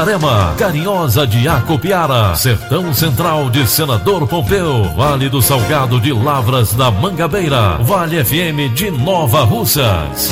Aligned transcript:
Itarema, 0.00 0.54
Carinhosa 0.56 1.26
de 1.26 1.46
Acopiara, 1.46 2.34
Sertão 2.34 2.94
Central 2.94 3.50
de 3.50 3.66
Senador 3.68 4.26
Pompeu, 4.26 4.84
Vale 4.96 5.28
do 5.28 5.42
Salgado 5.42 6.00
de 6.00 6.10
Lavras 6.10 6.72
da 6.72 6.90
Mangabeira, 6.90 7.76
Vale 7.82 8.24
FM 8.24 8.72
de 8.74 8.90
Nova 8.90 9.44
Russas. 9.44 10.30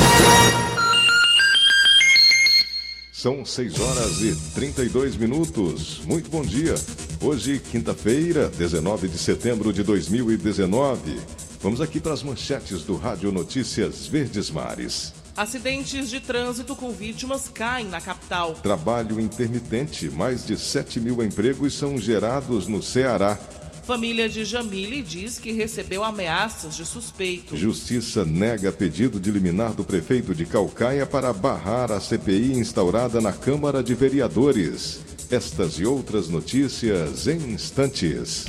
São 3.11 3.45
6 3.45 3.79
horas 3.79 4.21
e 4.21 4.35
32 4.55 5.15
minutos. 5.17 6.01
Muito 6.03 6.31
bom 6.31 6.41
dia. 6.41 6.73
Hoje, 7.21 7.61
quinta-feira, 7.71 8.49
19 8.49 9.07
de 9.07 9.19
setembro 9.19 9.71
de 9.71 9.83
2019. 9.83 11.15
Vamos 11.61 11.79
aqui 11.79 11.99
para 11.99 12.13
as 12.13 12.23
manchetes 12.23 12.81
do 12.81 12.95
Rádio 12.95 13.31
Notícias 13.31 14.07
Verdes 14.07 14.49
Mares. 14.49 15.13
Acidentes 15.39 16.09
de 16.09 16.19
trânsito 16.19 16.75
com 16.75 16.91
vítimas 16.91 17.47
caem 17.47 17.87
na 17.87 18.01
capital. 18.01 18.55
Trabalho 18.55 19.21
intermitente. 19.21 20.09
Mais 20.09 20.45
de 20.45 20.57
7 20.57 20.99
mil 20.99 21.23
empregos 21.23 21.75
são 21.75 21.97
gerados 21.97 22.67
no 22.67 22.83
Ceará. 22.83 23.39
Família 23.87 24.27
de 24.27 24.43
Jamile 24.43 25.01
diz 25.01 25.39
que 25.39 25.53
recebeu 25.53 26.03
ameaças 26.03 26.75
de 26.75 26.85
suspeito. 26.85 27.55
Justiça 27.55 28.25
nega 28.25 28.69
pedido 28.69 29.17
de 29.17 29.31
liminar 29.31 29.71
do 29.71 29.85
prefeito 29.85 30.35
de 30.35 30.45
Calcaia 30.45 31.05
para 31.05 31.31
barrar 31.31 31.89
a 31.89 32.01
CPI 32.01 32.55
instaurada 32.55 33.21
na 33.21 33.31
Câmara 33.31 33.81
de 33.81 33.95
Vereadores. 33.95 34.99
Estas 35.31 35.79
e 35.79 35.85
outras 35.85 36.27
notícias 36.27 37.27
em 37.27 37.53
instantes. 37.53 38.45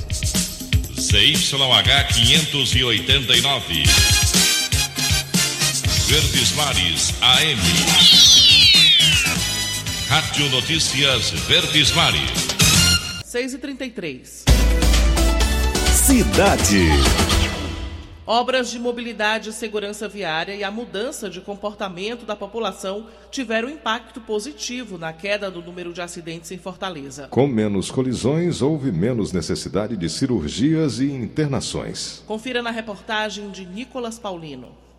CYH 0.98 2.14
589. 2.14 4.19
Verdes 6.10 6.50
Mares 6.56 7.14
AM. 7.22 7.60
Rádio 10.08 10.50
Notícias 10.50 11.30
Verdes 11.46 11.92
Mares. 11.92 12.48
6 13.24 13.54
e 13.54 13.58
33 13.58 14.44
Cidade. 15.94 16.88
Obras 18.26 18.72
de 18.72 18.80
mobilidade 18.80 19.50
e 19.50 19.52
segurança 19.52 20.08
viária 20.08 20.52
e 20.52 20.64
a 20.64 20.70
mudança 20.72 21.30
de 21.30 21.40
comportamento 21.40 22.26
da 22.26 22.34
população 22.34 23.06
tiveram 23.30 23.70
impacto 23.70 24.20
positivo 24.20 24.98
na 24.98 25.12
queda 25.12 25.48
do 25.48 25.62
número 25.62 25.92
de 25.92 26.00
acidentes 26.00 26.50
em 26.50 26.58
Fortaleza. 26.58 27.28
Com 27.28 27.46
menos 27.46 27.88
colisões, 27.88 28.60
houve 28.60 28.90
menos 28.90 29.30
necessidade 29.32 29.96
de 29.96 30.08
cirurgias 30.08 30.98
e 30.98 31.08
internações. 31.08 32.24
Confira 32.26 32.60
na 32.60 32.72
reportagem 32.72 33.48
de 33.52 33.64
Nicolas 33.64 34.18
Paulino. 34.18 34.89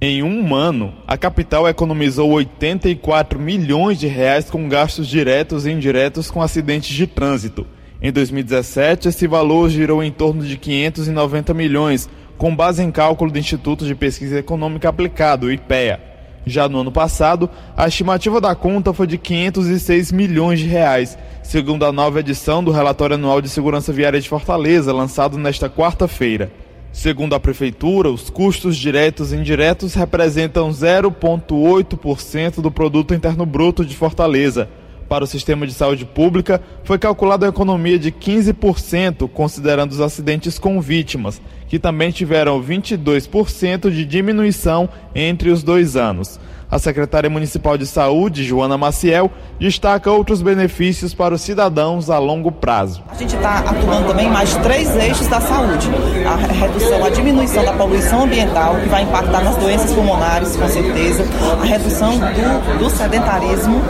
Em 0.00 0.22
um 0.22 0.54
ano, 0.54 0.92
a 1.06 1.16
capital 1.16 1.68
economizou 1.68 2.30
84 2.32 3.38
milhões 3.38 3.98
de 3.98 4.06
reais 4.06 4.50
com 4.50 4.68
gastos 4.68 5.06
diretos 5.06 5.64
e 5.64 5.70
indiretos 5.70 6.30
com 6.30 6.42
acidentes 6.42 6.94
de 6.94 7.06
trânsito. 7.06 7.66
Em 8.02 8.12
2017, 8.12 9.08
esse 9.08 9.26
valor 9.26 9.70
girou 9.70 10.02
em 10.02 10.10
torno 10.10 10.44
de 10.44 10.58
590 10.58 11.54
milhões, 11.54 12.08
com 12.36 12.54
base 12.54 12.82
em 12.82 12.90
cálculo 12.90 13.30
do 13.30 13.38
Instituto 13.38 13.86
de 13.86 13.94
Pesquisa 13.94 14.38
Econômica 14.38 14.88
Aplicado, 14.88 15.50
IPEA. 15.50 16.00
Já 16.44 16.68
no 16.68 16.80
ano 16.80 16.92
passado, 16.92 17.48
a 17.74 17.88
estimativa 17.88 18.40
da 18.40 18.54
conta 18.54 18.92
foi 18.92 19.06
de 19.06 19.16
506 19.16 20.12
milhões 20.12 20.60
de 20.60 20.66
reais, 20.66 21.16
segundo 21.42 21.86
a 21.86 21.92
nova 21.92 22.20
edição 22.20 22.62
do 22.62 22.70
Relatório 22.70 23.14
Anual 23.14 23.40
de 23.40 23.48
Segurança 23.48 23.92
Viária 23.92 24.20
de 24.20 24.28
Fortaleza, 24.28 24.92
lançado 24.92 25.38
nesta 25.38 25.70
quarta-feira. 25.70 26.52
Segundo 26.94 27.34
a 27.34 27.40
Prefeitura, 27.40 28.08
os 28.08 28.30
custos 28.30 28.76
diretos 28.76 29.32
e 29.32 29.36
indiretos 29.36 29.94
representam 29.94 30.70
0,8% 30.70 32.62
do 32.62 32.70
Produto 32.70 33.12
Interno 33.12 33.44
Bruto 33.44 33.84
de 33.84 33.96
Fortaleza. 33.96 34.68
Para 35.08 35.24
o 35.24 35.26
sistema 35.26 35.66
de 35.66 35.74
saúde 35.74 36.04
pública, 36.04 36.62
foi 36.84 36.96
calculada 36.96 37.46
a 37.46 37.48
economia 37.48 37.98
de 37.98 38.12
15%, 38.12 39.28
considerando 39.28 39.90
os 39.90 40.00
acidentes 40.00 40.56
com 40.56 40.80
vítimas, 40.80 41.42
que 41.66 41.80
também 41.80 42.12
tiveram 42.12 42.62
22% 42.62 43.90
de 43.90 44.04
diminuição 44.04 44.88
entre 45.16 45.50
os 45.50 45.64
dois 45.64 45.96
anos. 45.96 46.38
A 46.74 46.78
secretária 46.80 47.30
municipal 47.30 47.78
de 47.78 47.86
saúde, 47.86 48.42
Joana 48.42 48.76
Maciel, 48.76 49.30
destaca 49.60 50.10
outros 50.10 50.42
benefícios 50.42 51.14
para 51.14 51.32
os 51.32 51.40
cidadãos 51.40 52.10
a 52.10 52.18
longo 52.18 52.50
prazo. 52.50 53.00
A 53.08 53.14
gente 53.14 53.36
está 53.36 53.60
atuando 53.60 54.08
também 54.08 54.28
mais 54.28 54.56
três 54.56 54.92
eixos 54.96 55.28
da 55.28 55.40
saúde: 55.40 55.88
a 56.26 56.34
redução, 56.34 57.04
a 57.04 57.10
diminuição 57.10 57.64
da 57.64 57.72
poluição 57.74 58.24
ambiental, 58.24 58.74
que 58.74 58.88
vai 58.88 59.04
impactar 59.04 59.44
nas 59.44 59.54
doenças 59.54 59.92
pulmonares, 59.92 60.56
com 60.56 60.66
certeza, 60.66 61.24
a 61.62 61.64
redução 61.64 62.18
do, 62.18 62.78
do 62.80 62.90
sedentarismo, 62.90 63.80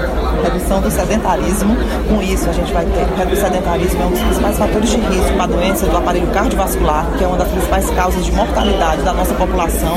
redução 0.43 0.83
do 0.83 0.91
sedentarismo. 0.91 1.75
Com 2.07 2.23
isso, 2.23 2.51
a 2.51 2.53
gente 2.53 2.71
vai 2.71 2.85
ter. 2.85 3.33
O 3.33 3.37
sedentarismo 3.37 4.03
é 4.03 4.05
um 4.05 4.11
dos 4.11 4.21
principais 4.21 4.59
fatores 4.59 4.91
de 4.91 4.97
risco 4.99 5.33
para 5.33 5.45
a 5.45 5.47
doença 5.47 5.87
do 5.87 5.97
aparelho 5.97 6.27
cardiovascular, 6.27 7.07
que 7.17 7.25
é 7.25 7.27
uma 7.27 7.39
das 7.39 7.49
principais 7.49 7.89
causas 7.93 8.27
de 8.27 8.33
mortalidade 8.33 9.01
da 9.01 9.15
nossa 9.15 9.33
população, 9.33 9.97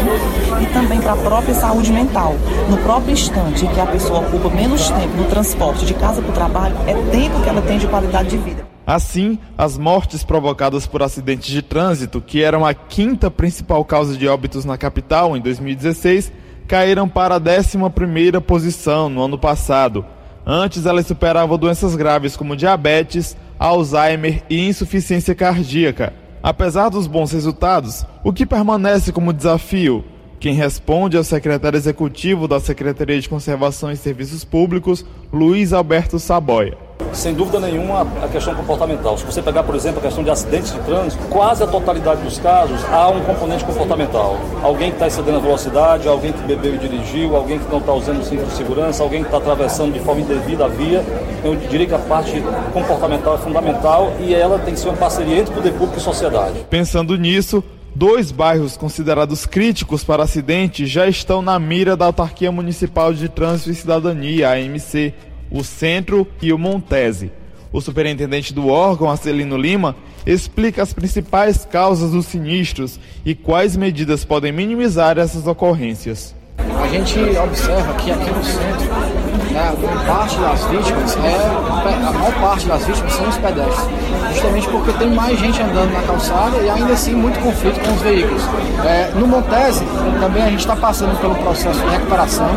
e 0.61 0.65
também 0.67 1.01
para 1.01 1.11
a 1.11 1.17
própria 1.17 1.53
saúde 1.53 1.91
mental. 1.91 2.33
No 2.69 2.76
próprio 2.79 3.13
instante 3.13 3.65
em 3.65 3.67
que 3.67 3.79
a 3.79 3.85
pessoa 3.85 4.19
ocupa 4.19 4.49
menos 4.49 4.89
tempo 4.89 5.15
no 5.17 5.25
transporte 5.25 5.85
de 5.85 5.93
casa 5.93 6.21
para 6.21 6.31
o 6.31 6.33
trabalho, 6.33 6.75
é 6.87 6.93
tempo 7.11 7.41
que 7.41 7.49
ela 7.49 7.61
tem 7.61 7.77
de 7.77 7.87
qualidade 7.87 8.29
de 8.29 8.37
vida. 8.37 8.65
Assim, 8.85 9.37
as 9.57 9.77
mortes 9.77 10.23
provocadas 10.23 10.87
por 10.87 11.03
acidentes 11.03 11.47
de 11.47 11.61
trânsito, 11.61 12.21
que 12.21 12.41
eram 12.41 12.65
a 12.65 12.73
quinta 12.73 13.29
principal 13.29 13.83
causa 13.83 14.15
de 14.15 14.27
óbitos 14.27 14.63
na 14.63 14.77
capital 14.77 15.35
em 15.35 15.41
2016, 15.41 16.31
caíram 16.67 17.07
para 17.07 17.35
a 17.35 17.39
11ª 17.39 18.39
posição 18.41 19.09
no 19.09 19.23
ano 19.23 19.37
passado. 19.37 20.05
Antes, 20.45 20.85
elas 20.85 21.05
superavam 21.05 21.57
doenças 21.57 21.95
graves 21.95 22.37
como 22.37 22.55
diabetes, 22.55 23.35
Alzheimer 23.59 24.43
e 24.49 24.67
insuficiência 24.67 25.35
cardíaca. 25.35 26.13
Apesar 26.41 26.87
dos 26.87 27.07
bons 27.07 27.31
resultados, 27.31 28.05
o 28.23 28.31
que 28.31 28.45
permanece 28.45 29.11
como 29.11 29.33
desafio 29.33 30.05
quem 30.39 30.53
responde 30.53 31.17
é 31.17 31.19
o 31.19 31.23
secretário 31.23 31.77
executivo 31.77 32.47
da 32.47 32.59
Secretaria 32.59 33.19
de 33.19 33.27
Conservação 33.27 33.91
e 33.91 33.97
Serviços 33.97 34.45
Públicos, 34.45 35.03
Luiz 35.33 35.73
Alberto 35.73 36.19
Saboia. 36.19 36.77
Sem 37.13 37.33
dúvida 37.33 37.59
nenhuma, 37.59 38.01
a 38.23 38.27
questão 38.27 38.53
comportamental. 38.53 39.17
Se 39.17 39.25
você 39.25 39.41
pegar, 39.41 39.63
por 39.63 39.73
exemplo, 39.73 39.99
a 39.99 40.01
questão 40.03 40.23
de 40.23 40.29
acidentes 40.29 40.71
de 40.71 40.79
trânsito, 40.81 41.23
quase 41.29 41.63
a 41.63 41.67
totalidade 41.67 42.21
dos 42.21 42.37
casos 42.37 42.83
há 42.91 43.07
um 43.09 43.21
componente 43.21 43.65
comportamental. 43.65 44.37
Alguém 44.61 44.89
que 44.89 44.95
está 44.97 45.07
excedendo 45.07 45.37
a 45.37 45.41
velocidade, 45.41 46.07
alguém 46.07 46.31
que 46.31 46.41
bebeu 46.43 46.75
e 46.75 46.77
dirigiu, 46.77 47.35
alguém 47.35 47.57
que 47.57 47.71
não 47.71 47.79
está 47.79 47.93
usando 47.93 48.19
o 48.19 48.23
cinto 48.23 48.45
de 48.45 48.51
segurança, 48.51 49.01
alguém 49.01 49.21
que 49.21 49.27
está 49.27 49.37
atravessando 49.37 49.93
de 49.93 49.99
forma 49.99 50.21
indevida 50.21 50.65
a 50.65 50.67
via. 50.67 51.03
Eu 51.43 51.55
diria 51.55 51.87
que 51.87 51.95
a 51.95 51.99
parte 51.99 52.43
comportamental 52.73 53.35
é 53.35 53.37
fundamental 53.39 54.13
e 54.19 54.35
ela 54.35 54.59
tem 54.59 54.73
que 54.73 54.79
ser 54.79 54.89
uma 54.89 54.97
parceria 54.97 55.39
entre 55.39 55.53
poder 55.53 55.71
público 55.71 55.97
e 55.97 56.01
sociedade. 56.01 56.65
Pensando 56.69 57.17
nisso, 57.17 57.63
Dois 57.99 58.31
bairros 58.31 58.77
considerados 58.77 59.47
críticos 59.47 60.03
para 60.03 60.21
acidente 60.21 60.85
já 60.85 61.07
estão 61.07 61.41
na 61.41 61.57
mira 61.57 61.97
da 61.97 62.05
Autarquia 62.05 62.51
Municipal 62.51 63.11
de 63.11 63.27
Trânsito 63.27 63.71
e 63.71 63.73
Cidadania, 63.73 64.51
AMC, 64.51 65.15
o 65.49 65.63
Centro 65.63 66.27
e 66.39 66.53
o 66.53 66.59
Montese. 66.59 67.31
O 67.73 67.81
superintendente 67.81 68.53
do 68.53 68.67
órgão, 68.67 69.09
Arcelino 69.09 69.57
Lima, 69.57 69.95
explica 70.27 70.83
as 70.83 70.93
principais 70.93 71.65
causas 71.65 72.11
dos 72.11 72.27
sinistros 72.27 72.99
e 73.25 73.33
quais 73.33 73.75
medidas 73.75 74.23
podem 74.23 74.51
minimizar 74.51 75.17
essas 75.17 75.47
ocorrências. 75.47 76.35
A 76.59 76.87
gente 76.89 77.17
observa 77.19 77.95
que 77.95 78.11
aqui 78.11 78.29
no 78.29 78.43
centro, 78.43 79.26
né, 79.57 79.73
parte 80.05 80.37
das 80.37 80.63
vítimas 80.65 81.17
é 81.17 82.07
a 82.07 82.11
maior 82.11 82.33
parte 82.39 82.67
das 82.67 82.85
vítimas 82.85 83.13
são 83.13 83.27
os 83.27 83.37
pedestres, 83.37 83.89
justamente 84.31 84.67
porque 84.69 84.91
tem 84.93 85.09
mais 85.09 85.39
gente 85.39 85.61
andando 85.61 85.91
na 85.91 86.01
calçada 86.03 86.57
e 86.57 86.69
ainda 86.69 86.93
assim 86.93 87.15
muito 87.15 87.39
conflito 87.39 87.79
com 87.79 87.93
os 87.93 88.01
veículos. 88.01 88.41
É, 88.85 89.11
no 89.15 89.27
Montese 89.27 89.83
também 90.19 90.43
a 90.43 90.49
gente 90.49 90.59
está 90.59 90.75
passando 90.75 91.19
pelo 91.19 91.35
processo 91.35 91.79
de 91.79 91.87
recuperação 91.87 92.49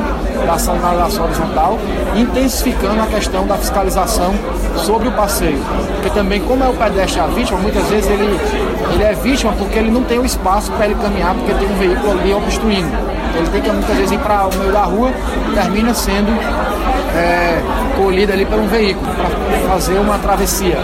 da 0.46 0.58
sinalização 0.58 1.24
horizontal, 1.24 1.78
intensificando 2.14 3.00
a 3.00 3.06
questão 3.06 3.46
da 3.46 3.56
fiscalização 3.56 4.34
sobre 4.76 5.08
o 5.08 5.12
passeio, 5.12 5.58
porque 5.94 6.10
também 6.10 6.40
como 6.40 6.62
é 6.62 6.68
o 6.68 6.74
pedestre 6.74 7.20
a 7.20 7.26
vítima, 7.26 7.58
muitas 7.58 7.86
vezes 7.88 8.10
ele 8.10 8.38
ele 8.92 9.04
é 9.04 9.14
vítima 9.14 9.52
porque 9.52 9.78
ele 9.78 9.90
não 9.90 10.02
tem 10.02 10.18
o 10.18 10.24
espaço 10.24 10.70
para 10.72 10.86
ele 10.86 10.96
caminhar 10.96 11.34
porque 11.34 11.54
tem 11.54 11.68
um 11.70 11.78
veículo 11.78 12.10
ali 12.10 12.34
obstruindo. 12.34 13.09
Ele 13.36 13.48
tem 13.48 13.62
que 13.62 13.70
muitas 13.70 13.96
vezes 13.96 14.12
ir 14.12 14.18
para 14.18 14.46
o 14.46 14.56
meio 14.56 14.72
da 14.72 14.82
rua 14.82 15.10
e 15.48 15.54
termina 15.54 15.94
sendo 15.94 16.30
é, 17.16 17.60
colhido 17.96 18.32
ali 18.32 18.44
por 18.44 18.58
um 18.58 18.66
veículo 18.66 19.06
para 19.14 19.58
fazer 19.68 19.98
uma 19.98 20.18
travessia. 20.18 20.78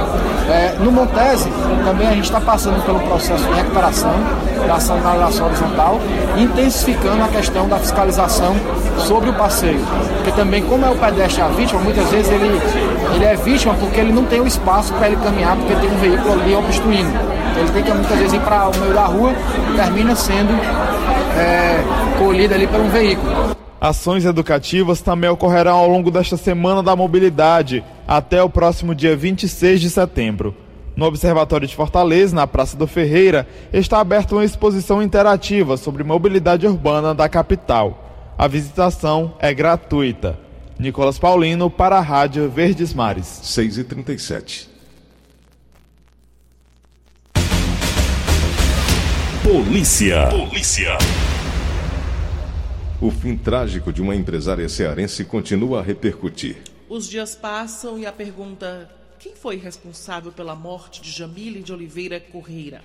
É, 0.49 0.77
no 0.79 0.93
Montese, 0.93 1.51
também 1.85 2.07
a 2.07 2.13
gente 2.13 2.25
está 2.25 2.41
passando 2.41 2.85
pelo 2.85 3.01
processo 3.01 3.45
de 3.45 3.53
recuperação 3.53 4.15
da 4.67 4.79
sinalização 4.81 5.47
horizontal, 5.47 6.01
intensificando 6.37 7.25
a 7.25 7.29
questão 7.29 7.69
da 7.69 7.79
fiscalização 7.79 8.55
sobre 8.99 9.31
o 9.31 9.33
passeio. 9.35 9.81
Porque 10.17 10.33
também, 10.33 10.63
como 10.63 10.85
é 10.87 10.91
o 10.91 10.97
pedestre 10.97 11.43
a 11.43 11.49
vítima, 11.49 11.81
muitas 11.81 12.09
vezes 12.11 12.31
ele, 12.31 12.61
ele 13.15 13.25
é 13.25 13.37
vítima 13.37 13.75
porque 13.75 14.01
ele 14.01 14.13
não 14.13 14.25
tem 14.25 14.41
o 14.41 14.47
espaço 14.47 14.93
para 14.95 15.09
ele 15.09 15.17
caminhar, 15.17 15.57
porque 15.57 15.75
tem 15.75 15.91
um 15.91 15.99
veículo 15.99 16.33
ali 16.33 16.55
obstruindo. 16.55 17.26
Ele 17.59 17.71
tem 17.73 17.83
que 17.83 17.93
muitas 17.93 18.19
vezes 18.19 18.33
ir 18.35 18.41
para 18.41 18.69
o 18.69 18.79
meio 18.79 18.95
da 18.95 19.05
rua 19.07 19.33
e 19.73 19.77
termina 19.77 20.15
sendo 20.15 20.53
é, 21.39 21.83
colhido 22.19 22.55
ali 22.55 22.67
por 22.67 22.81
um 22.81 22.89
veículo. 22.89 23.57
Ações 23.81 24.25
educativas 24.25 25.01
também 25.01 25.29
ocorrerão 25.29 25.77
ao 25.77 25.89
longo 25.89 26.11
desta 26.11 26.37
Semana 26.37 26.83
da 26.83 26.97
Mobilidade, 26.97 27.85
até 28.09 28.43
o 28.43 28.49
próximo 28.49 28.95
dia 28.95 29.17
26 29.17 29.81
de 29.81 29.91
setembro. 29.91 30.55
No 30.97 31.05
Observatório 31.05 31.69
de 31.69 31.77
Fortaleza, 31.77 32.35
na 32.35 32.47
Praça 32.47 32.75
do 32.77 32.87
Ferreira, 32.87 33.47
está 33.71 34.01
aberta 34.01 34.35
uma 34.35 34.45
exposição 34.45 35.03
interativa 35.03 35.77
sobre 35.77 36.03
mobilidade 36.03 36.67
urbana 36.67 37.15
da 37.15 37.29
capital. 37.29 38.35
A 38.39 38.49
visitação 38.49 39.35
é 39.39 39.53
gratuita. 39.53 40.39
Nicolas 40.79 41.19
Paulino 41.19 41.71
para 41.71 41.99
a 41.99 42.01
Rádio 42.01 42.49
Verdes 42.49 42.95
Mares. 42.95 43.27
6 43.27 43.79
Polícia. 49.47 50.27
Polícia. 50.27 50.99
O 53.01 53.13
fim 53.13 53.37
trágico 53.37 53.93
de 53.93 54.03
uma 54.03 54.13
empresária 54.13 54.69
cearense 54.69 55.25
continua 55.25 55.79
a 55.79 55.83
repercutir. 55.85 56.57
Os 56.89 57.09
dias 57.09 57.37
passam 57.37 57.97
e 57.97 58.05
a 58.05 58.11
pergunta: 58.11 58.91
quem 59.21 59.37
foi 59.37 59.57
responsável 59.57 60.33
pela 60.33 60.57
morte 60.57 61.01
de 61.01 61.13
Jamile 61.13 61.63
de 61.63 61.73
Oliveira 61.73 62.19
Correira? 62.19 62.81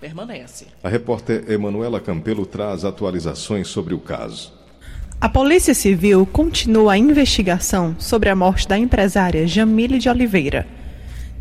Permanece. 0.00 0.66
A 0.82 0.88
repórter 0.88 1.48
Emanuela 1.48 2.00
Campelo 2.00 2.44
traz 2.44 2.84
atualizações 2.84 3.68
sobre 3.68 3.94
o 3.94 4.00
caso. 4.00 4.52
A 5.20 5.28
Polícia 5.28 5.74
Civil 5.74 6.26
continua 6.26 6.94
a 6.94 6.98
investigação 6.98 7.94
sobre 8.00 8.28
a 8.28 8.34
morte 8.34 8.66
da 8.66 8.76
empresária 8.76 9.46
Jamile 9.46 10.00
de 10.00 10.08
Oliveira. 10.08 10.66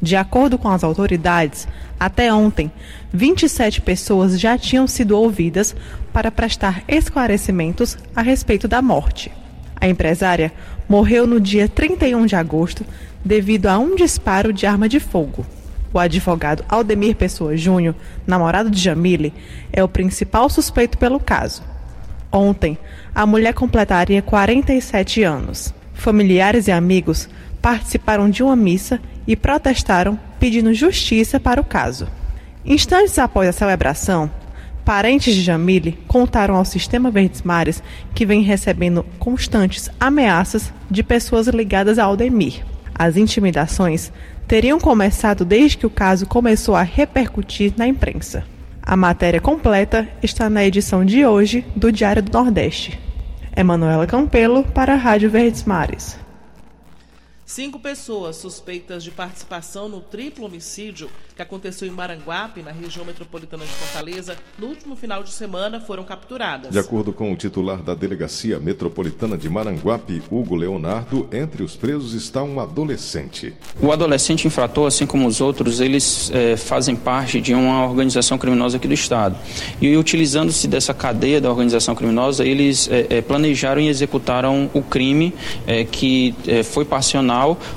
De 0.02 0.16
acordo 0.16 0.58
com 0.58 0.70
as 0.70 0.84
autoridades, 0.84 1.68
até 2.00 2.34
ontem, 2.34 2.72
27 3.12 3.82
pessoas 3.82 4.40
já 4.40 4.58
tinham 4.58 4.88
sido 4.88 5.18
ouvidas 5.18 5.76
para 6.14 6.32
prestar 6.32 6.84
esclarecimentos 6.88 7.98
a 8.16 8.22
respeito 8.22 8.68
da 8.68 8.82
morte. 8.82 9.32
A 9.76 9.88
empresária 9.88 10.52
morreu 10.88 11.28
no 11.28 11.40
dia 11.40 11.68
31 11.68 12.26
de 12.26 12.36
agosto 12.36 12.86
devido 13.24 13.68
a 13.68 13.78
um 13.78 13.96
disparo 13.96 14.54
de 14.54 14.66
arma 14.66 14.88
de 14.88 15.00
fogo. 15.00 15.46
O 15.94 16.00
advogado 16.00 16.64
Aldemir 16.70 17.16
Pessoa 17.16 17.58
Júnior, 17.58 17.96
namorado 18.26 18.70
de 18.70 18.80
Jamile, 18.80 19.34
é 19.74 19.84
o 19.84 19.88
principal 19.88 20.50
suspeito 20.50 20.98
pelo 20.98 21.20
caso. 21.20 21.64
Ontem, 22.32 22.78
a 23.14 23.26
mulher 23.26 23.54
completaria 23.54 24.22
47 24.22 25.24
anos. 25.24 25.74
Familiares 25.94 26.68
e 26.68 26.72
amigos 26.72 27.28
participaram 27.62 28.30
de 28.30 28.44
uma 28.44 28.56
missa 28.56 29.00
e 29.28 29.36
protestaram 29.36 30.20
pedindo 30.40 30.74
justiça 30.74 31.40
para 31.40 31.62
o 31.62 31.64
caso. 31.64 32.08
Instantes 32.66 33.18
após 33.20 33.48
a 33.50 33.54
celebração, 33.54 34.30
parentes 34.84 35.36
de 35.36 35.42
Jamile 35.42 35.98
contaram 36.08 36.56
ao 36.56 36.66
Sistema 36.66 37.12
Verdes 37.12 37.42
Mares 37.42 37.84
que 38.14 38.26
vem 38.26 38.42
recebendo 38.42 39.06
constantes 39.18 39.90
ameaças 40.00 40.74
de 40.90 41.04
pessoas 41.04 41.48
ligadas 41.48 42.00
a 42.00 42.06
Aldemir. 42.06 42.66
As 42.94 43.16
intimidações 43.16 44.12
teriam 44.48 44.80
começado 44.80 45.46
desde 45.46 45.78
que 45.78 45.86
o 45.86 45.92
caso 45.92 46.26
começou 46.26 46.76
a 46.76 46.82
repercutir 46.82 47.74
na 47.78 47.88
imprensa. 47.88 48.44
A 48.82 48.98
matéria 48.98 49.40
completa 49.40 50.08
está 50.24 50.50
na 50.50 50.66
edição 50.66 51.06
de 51.06 51.24
hoje 51.24 51.64
do 51.76 51.92
Diário 51.92 52.24
do 52.24 52.32
Nordeste. 52.32 53.00
Emanuela 53.56 54.08
Campelo 54.08 54.64
para 54.64 54.94
a 54.94 54.98
Rádio 54.98 55.30
Verdes 55.30 55.64
Mares. 55.66 56.18
Cinco 57.50 57.80
pessoas 57.80 58.36
suspeitas 58.36 59.04
de 59.04 59.10
participação 59.10 59.90
no 59.90 60.02
triplo 60.02 60.46
homicídio 60.46 61.10
que 61.36 61.42
aconteceu 61.42 61.88
em 61.88 61.92
Maranguape, 61.92 62.62
na 62.62 62.72
região 62.72 63.04
metropolitana 63.04 63.66
de 63.66 63.72
Fortaleza, 63.72 64.38
no 64.60 64.68
último 64.68 64.96
final 64.96 65.24
de 65.24 65.32
semana 65.32 65.80
foram 65.80 66.04
capturadas. 66.04 66.72
De 66.72 66.78
acordo 66.78 67.12
com 67.12 67.34
o 67.34 67.36
titular 67.36 67.82
da 67.82 67.96
Delegacia 67.96 68.60
Metropolitana 68.60 69.36
de 69.36 69.50
Maranguape, 69.50 70.22
Hugo 70.30 70.56
Leonardo, 70.56 71.28
entre 71.32 71.64
os 71.64 71.76
presos 71.76 72.14
está 72.14 72.44
um 72.44 72.60
adolescente. 72.60 73.54
O 73.82 73.92
adolescente 73.92 74.46
infrator, 74.46 74.86
assim 74.86 75.08
como 75.08 75.26
os 75.26 75.42
outros, 75.42 75.80
eles 75.80 76.30
é, 76.32 76.56
fazem 76.56 76.96
parte 76.96 77.42
de 77.42 77.56
uma 77.56 77.84
organização 77.88 78.38
criminosa 78.38 78.78
aqui 78.78 78.88
do 78.88 78.94
Estado. 78.94 79.36
E 79.82 79.98
utilizando-se 79.98 80.68
dessa 80.68 80.94
cadeia 80.94 81.42
da 81.42 81.50
organização 81.50 81.96
criminosa, 81.96 82.46
eles 82.46 82.88
é, 82.92 83.08
é, 83.10 83.22
planejaram 83.22 83.82
e 83.82 83.88
executaram 83.88 84.70
o 84.72 84.84
crime 84.84 85.34
que 85.92 86.36
foi 86.66 86.84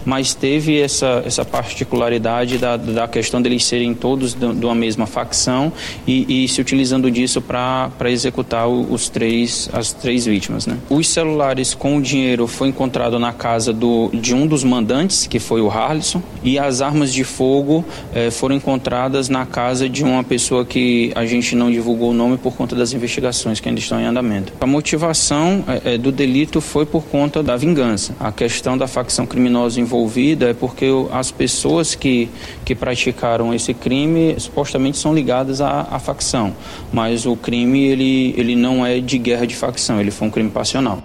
mas 0.05 0.35
teve 0.35 0.81
essa, 0.81 1.23
essa 1.25 1.45
particularidade 1.45 2.59
da, 2.59 2.77
da 2.77 3.09
questão 3.09 3.41
deles 3.41 3.65
serem 3.65 3.95
todos 3.95 4.35
de, 4.35 4.55
de 4.55 4.65
uma 4.65 4.75
mesma 4.75 5.07
facção 5.07 5.73
e, 6.07 6.45
e 6.45 6.49
se 6.49 6.61
utilizando 6.61 7.11
disso 7.11 7.41
para 7.41 8.11
executar 8.11 8.69
os 8.69 9.09
três, 9.09 9.69
as 9.73 9.93
três 9.93 10.27
vítimas. 10.27 10.67
Né? 10.67 10.77
Os 10.91 11.09
celulares 11.09 11.75
com 11.75 11.97
o 11.97 12.03
dinheiro 12.03 12.47
foi 12.47 12.69
encontrado 12.69 13.19
na 13.19 13.33
casa 13.33 13.73
do, 13.73 14.11
de 14.13 14.35
um 14.35 14.47
dos 14.47 14.65
mandantes, 14.65 15.27
que 15.27 15.39
foi 15.39 15.61
o 15.61 15.69
Harlison, 15.69 16.23
e 16.43 16.59
as 16.59 16.81
armas 16.81 17.13
de 17.13 17.25
fogo 17.25 17.85
eh, 18.15 18.31
foram 18.31 18.57
encontradas 18.57 19.29
na 19.29 19.47
casa 19.47 19.89
de 19.89 20.03
uma 20.03 20.25
pessoa 20.25 20.65
que 20.65 21.13
a 21.15 21.25
gente 21.25 21.55
não 21.55 21.71
divulgou 21.71 22.11
o 22.11 22.15
nome 22.15 22.37
por 22.37 22.55
conta 22.55 22.75
das 22.75 22.93
investigações 22.93 23.61
que 23.61 23.69
ainda 23.69 23.81
estão 23.81 24.01
em 24.01 24.05
andamento. 24.05 24.53
A 24.61 24.67
motivação 24.67 25.65
eh, 25.85 25.99
do 25.99 26.11
delito 26.11 26.61
foi 26.61 26.85
por 26.85 27.05
conta 27.05 27.43
da 27.43 27.57
vingança. 27.57 28.15
A 28.19 28.33
questão 28.33 28.77
da 28.77 28.87
facção 28.87 29.27
criminosa 29.27 29.52
criminosa 29.53 29.81
envolvida 29.81 30.51
é 30.51 30.55
porque 30.55 30.87
as 31.13 31.31
pessoas 31.31 31.95
que, 31.95 32.29
que 32.65 32.75
praticaram 32.75 33.53
esse 33.53 33.75
crime 33.75 34.35
supostamente 34.41 34.97
são 34.97 35.15
ligadas 35.15 35.61
à, 35.61 35.83
à 35.83 35.99
facção, 35.99 36.57
mas 36.93 37.27
o 37.27 37.37
crime 37.37 37.85
ele, 37.85 38.35
ele 38.39 38.57
não 38.57 38.85
é 38.85 38.99
de 38.99 39.19
guerra 39.19 39.47
de 39.47 39.55
facção, 39.55 40.01
ele 40.01 40.11
foi 40.11 40.29
um 40.29 40.31
crime 40.31 40.51
passional. 40.51 41.03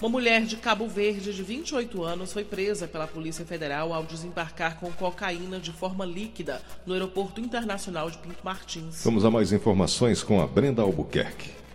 Uma 0.00 0.10
mulher 0.10 0.42
de 0.42 0.56
Cabo 0.56 0.86
Verde 0.88 1.32
de 1.32 1.42
28 1.42 2.02
anos 2.02 2.32
foi 2.32 2.44
presa 2.44 2.86
pela 2.86 3.06
Polícia 3.06 3.46
Federal 3.46 3.94
ao 3.94 4.02
desembarcar 4.02 4.76
com 4.78 4.90
cocaína 4.90 5.58
de 5.58 5.72
forma 5.72 6.04
líquida 6.04 6.60
no 6.84 6.92
Aeroporto 6.92 7.40
Internacional 7.40 8.10
de 8.10 8.18
Pinto 8.18 8.40
Martins. 8.44 9.02
Vamos 9.04 9.24
a 9.24 9.30
mais 9.30 9.52
informações 9.52 10.22
com 10.22 10.40
a 10.42 10.46
Brenda 10.46 10.82
Albuquerque. 10.82 11.65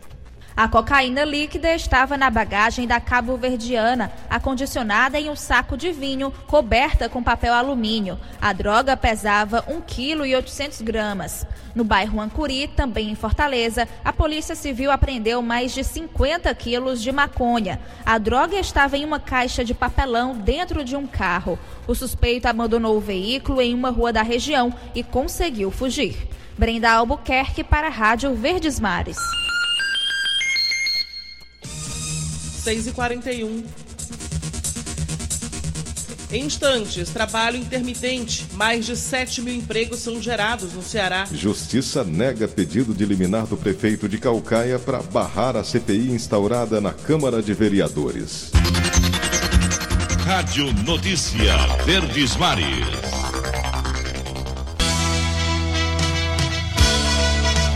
A 0.56 0.68
cocaína 0.68 1.24
líquida 1.24 1.74
estava 1.74 2.18
na 2.18 2.30
bagagem 2.30 2.86
da 2.86 3.00
cabo-verdiana, 3.00 4.12
acondicionada 4.30 5.20
em 5.20 5.30
um 5.30 5.36
saco 5.36 5.78
de 5.78 5.92
vinho 5.92 6.32
coberta 6.48 7.08
com 7.08 7.24
papel 7.24 7.54
alumínio. 7.54 8.20
A 8.40 8.52
droga 8.52 8.98
pesava 8.98 9.64
1,8 9.64 10.84
kg. 10.84 11.48
No 11.74 11.86
bairro 11.86 12.20
Ancuri, 12.20 12.68
também 12.68 13.10
em 13.10 13.16
Fortaleza, 13.16 13.88
a 14.04 14.12
Polícia 14.12 14.56
Civil 14.56 14.92
apreendeu 14.92 15.42
mais 15.42 15.74
de 15.74 15.84
50 15.86 16.54
quilos 16.54 17.02
de 17.02 17.12
maconha. 17.14 17.80
A 18.06 18.18
droga 18.18 18.60
estava 18.60 18.98
em 18.98 19.06
uma 19.06 19.22
caixa 19.22 19.64
de 19.64 19.74
papelão 19.74 20.36
dentro 20.36 20.84
de 20.84 20.98
um 20.98 21.08
carro. 21.08 21.58
O 21.88 21.96
suspeito 21.96 22.48
abandonou 22.48 22.98
o 22.98 23.02
veículo 23.02 23.62
em 23.62 23.74
uma 23.74 23.90
rua 23.90 24.12
da 24.12 24.22
região 24.22 24.74
e 24.94 25.02
conseguiu 25.02 25.72
fugir. 25.72 26.28
Brenda 26.58 26.92
Albuquerque 26.92 27.64
para 27.64 27.88
a 27.88 27.92
Rádio 27.92 28.36
Verdes 28.36 28.80
Mares. 28.80 29.18
6 32.62 32.88
e 32.88 32.92
41 32.92 33.64
Em 36.32 36.46
instantes, 36.46 37.10
trabalho 37.10 37.58
intermitente. 37.58 38.46
Mais 38.54 38.86
de 38.86 38.96
7 38.96 39.42
mil 39.42 39.56
empregos 39.56 40.00
são 40.00 40.22
gerados 40.22 40.74
no 40.74 40.84
Ceará. 40.84 41.28
Justiça 41.34 42.04
nega 42.04 42.48
pedido 42.48 42.94
de 42.94 43.04
liminar 43.04 43.48
do 43.48 43.58
prefeito 43.58 44.08
de 44.08 44.20
Calcaia 44.20 44.78
para 44.78 45.02
barrar 45.02 45.58
a 45.58 45.64
CPI 45.64 46.12
instaurada 46.12 46.80
na 46.80 46.94
Câmara 46.94 47.42
de 47.42 47.52
Vereadores. 47.52 48.52
Rádio 50.24 50.72
Notícia 50.86 51.58
Verdes 51.84 52.36
Mares. 52.38 52.68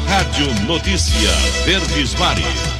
Rádio 0.08 0.54
Notícia 0.66 1.32
Verdes 1.66 2.14
Mares. 2.14 2.76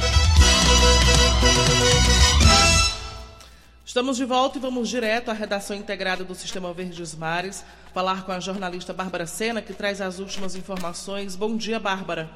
Estamos 3.96 4.18
de 4.18 4.26
volta 4.26 4.58
e 4.58 4.60
vamos 4.60 4.90
direto 4.90 5.30
à 5.30 5.32
redação 5.32 5.74
integrada 5.74 6.22
do 6.22 6.34
Sistema 6.34 6.70
Verdes 6.70 7.16
Mares, 7.16 7.64
falar 7.94 8.26
com 8.26 8.32
a 8.32 8.38
jornalista 8.38 8.92
Bárbara 8.92 9.26
Sena, 9.26 9.62
que 9.62 9.72
traz 9.72 10.02
as 10.02 10.18
últimas 10.18 10.54
informações. 10.54 11.34
Bom 11.34 11.56
dia, 11.56 11.80
Bárbara. 11.80 12.28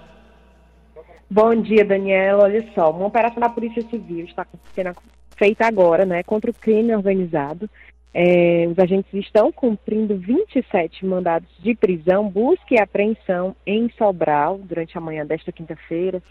Bom 1.31 1.55
dia, 1.55 1.85
Daniela. 1.85 2.45
Olha 2.45 2.67
só, 2.75 2.91
uma 2.91 3.09
operação 3.09 3.41
da 3.41 3.51
Polícia 3.51 3.87
Civil 3.91 4.25
está 4.25 4.47
sendo 4.75 4.97
feita 5.37 5.67
agora, 5.67 6.07
né, 6.07 6.23
contra 6.23 6.51
o 6.51 6.55
crime 6.55 6.97
organizado. 6.97 7.69
É, 8.15 8.67
os 8.67 8.79
agentes 8.79 9.13
estão 9.13 9.53
cumprindo 9.53 10.17
27 10.17 11.05
mandados 11.05 11.51
de 11.59 11.75
prisão, 11.75 12.27
busca 12.27 12.75
e 12.75 12.81
apreensão 12.81 13.55
em 13.67 13.91
Sobral 13.99 14.57
durante 14.57 14.97
a 14.97 15.01
manhã 15.03 15.27
desta 15.27 15.53
quinta-feira. 15.53 16.23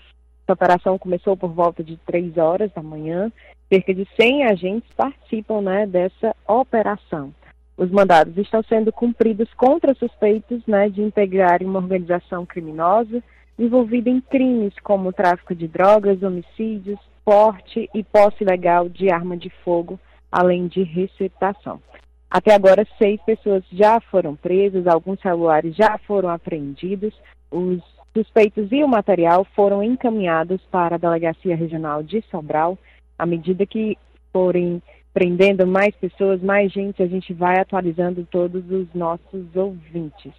Essa 0.50 0.56
operação 0.56 0.98
começou 0.98 1.38
por 1.38 1.52
volta 1.52 1.84
de 1.84 1.96
3 2.08 2.36
horas 2.40 2.72
da 2.74 2.82
manhã. 2.82 3.32
Cerca 3.72 3.94
de 3.94 4.08
100 4.20 4.46
agentes 4.46 4.90
participam 4.98 5.62
né, 5.62 5.86
dessa 5.86 6.36
operação. 6.48 7.32
Os 7.78 7.92
mandados 7.92 8.36
estão 8.36 8.64
sendo 8.64 8.92
cumpridos 8.92 9.48
contra 9.54 9.94
suspeitos 9.94 10.66
né, 10.66 10.90
de 10.90 11.04
integrarem 11.04 11.68
uma 11.68 11.78
organização 11.78 12.48
criminosa 12.48 13.22
envolvida 13.60 14.10
em 14.10 14.20
crimes 14.20 14.74
como 14.82 15.14
tráfico 15.14 15.54
de 15.54 15.68
drogas, 15.68 16.24
homicídios, 16.24 17.00
porte 17.24 17.88
e 17.94 18.04
posse 18.04 18.44
ilegal 18.44 18.90
de 18.90 19.12
arma 19.12 19.38
de 19.38 19.52
fogo, 19.64 20.00
além 20.32 20.66
de 20.66 20.82
receptação. 20.82 21.80
Até 22.28 22.56
agora, 22.56 22.88
seis 22.98 23.22
pessoas 23.22 23.64
já 23.72 24.02
foram 24.02 24.36
presas, 24.36 24.88
alguns 24.88 25.20
celulares 25.20 25.76
já 25.76 26.00
foram 26.00 26.30
apreendidos, 26.30 27.14
os 27.52 27.99
suspeitos 28.14 28.72
e 28.72 28.84
o 28.84 28.88
material 28.88 29.46
foram 29.56 29.84
encaminhados 29.84 30.62
para 30.72 30.96
a 30.96 31.00
Delegacia 31.00 31.56
Regional 31.56 32.04
de 32.04 32.22
Sobral. 32.30 32.78
À 33.18 33.26
medida 33.26 33.66
que 33.66 33.98
forem 34.32 34.82
prendendo 35.14 35.66
mais 35.66 35.96
pessoas, 35.96 36.42
mais 36.42 36.72
gente, 36.72 37.02
a 37.02 37.08
gente 37.08 37.34
vai 37.34 37.60
atualizando 37.60 38.28
todos 38.30 38.70
os 38.70 38.88
nossos 38.94 39.56
ouvintes 39.56 40.34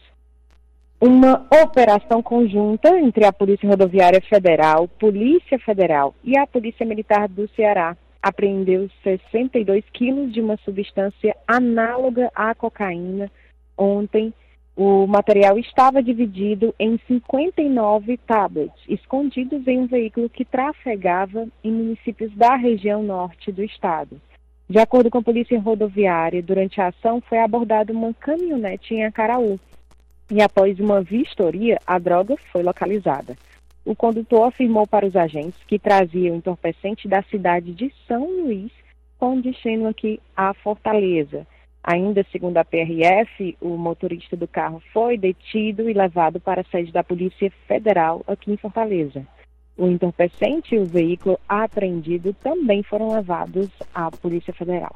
uma 1.01 1.47
operação 1.65 2.23
conjunta 2.23 2.91
entre 2.99 3.25
a 3.25 3.33
Polícia 3.33 3.67
Rodoviária 3.67 4.21
Federal, 4.21 4.87
Polícia 4.87 5.59
Federal 5.59 6.15
e 6.23 6.37
a 6.37 6.47
Polícia 6.47 6.85
Militar 6.85 7.27
do 7.27 7.49
Ceará 7.57 7.97
apreendeu 8.23 8.87
62 9.03 9.83
quilos 9.95 10.31
de 10.31 10.43
uma 10.43 10.59
substância 10.59 11.35
análoga 11.49 12.31
à 12.35 12.55
cocaína. 12.55 13.31
Ontem, 13.79 14.35
o 14.77 15.07
material 15.07 15.59
estava 15.59 16.03
dividido 16.03 16.75
em 16.79 16.99
59 17.07 18.17
tablets, 18.19 18.81
escondidos 18.89 19.67
em 19.67 19.81
um 19.81 19.87
veículo 19.87 20.31
que 20.31 20.45
trafegava 20.45 21.47
em 21.63 21.73
municípios 21.73 22.35
da 22.35 22.57
região 22.57 23.03
norte 23.03 23.53
do 23.53 23.63
estado. 23.63 24.21
De 24.69 24.79
acordo 24.79 25.11
com 25.11 25.19
a 25.19 25.23
Polícia 25.23 25.59
Rodoviária, 25.61 26.43
durante 26.43 26.81
a 26.81 26.89
ação 26.89 27.21
foi 27.21 27.39
abordada 27.39 27.93
uma 27.93 28.15
caminhonete 28.15 28.95
em 28.95 29.05
Acaraú, 29.05 29.59
e 30.31 30.41
após 30.41 30.79
uma 30.79 31.03
vistoria, 31.03 31.79
a 31.85 31.99
droga 31.99 32.37
foi 32.53 32.63
localizada. 32.63 33.37
O 33.85 33.97
condutor 33.97 34.47
afirmou 34.47 34.87
para 34.87 35.05
os 35.05 35.17
agentes 35.17 35.59
que 35.67 35.79
trazia 35.79 36.33
o 36.33 36.37
entorpecente 36.37 37.09
da 37.09 37.23
cidade 37.23 37.73
de 37.73 37.93
São 38.07 38.25
Luís 38.25 38.71
com 39.19 39.41
destino 39.41 39.89
aqui 39.89 40.21
à 40.37 40.55
Fortaleza. 40.55 41.47
Ainda 41.83 42.25
segundo 42.31 42.59
a 42.59 42.65
PRF, 42.65 43.57
o 43.61 43.77
motorista 43.77 44.37
do 44.37 44.47
carro 44.47 44.83
foi 44.93 45.17
detido 45.17 45.89
e 45.89 45.95
levado 45.95 46.39
para 46.39 46.61
a 46.61 46.65
sede 46.65 46.93
da 46.93 47.03
Polícia 47.03 47.51
Federal 47.67 48.23
aqui 48.27 48.53
em 48.53 48.57
Fortaleza. 48.57 49.27
O 49.77 49.87
entorpecente 49.87 50.75
e 50.75 50.79
o 50.79 50.85
veículo 50.85 51.41
apreendido 51.49 52.35
também 52.35 52.83
foram 52.83 53.15
levados 53.15 53.71
à 53.95 54.11
Polícia 54.11 54.53
Federal. 54.53 54.95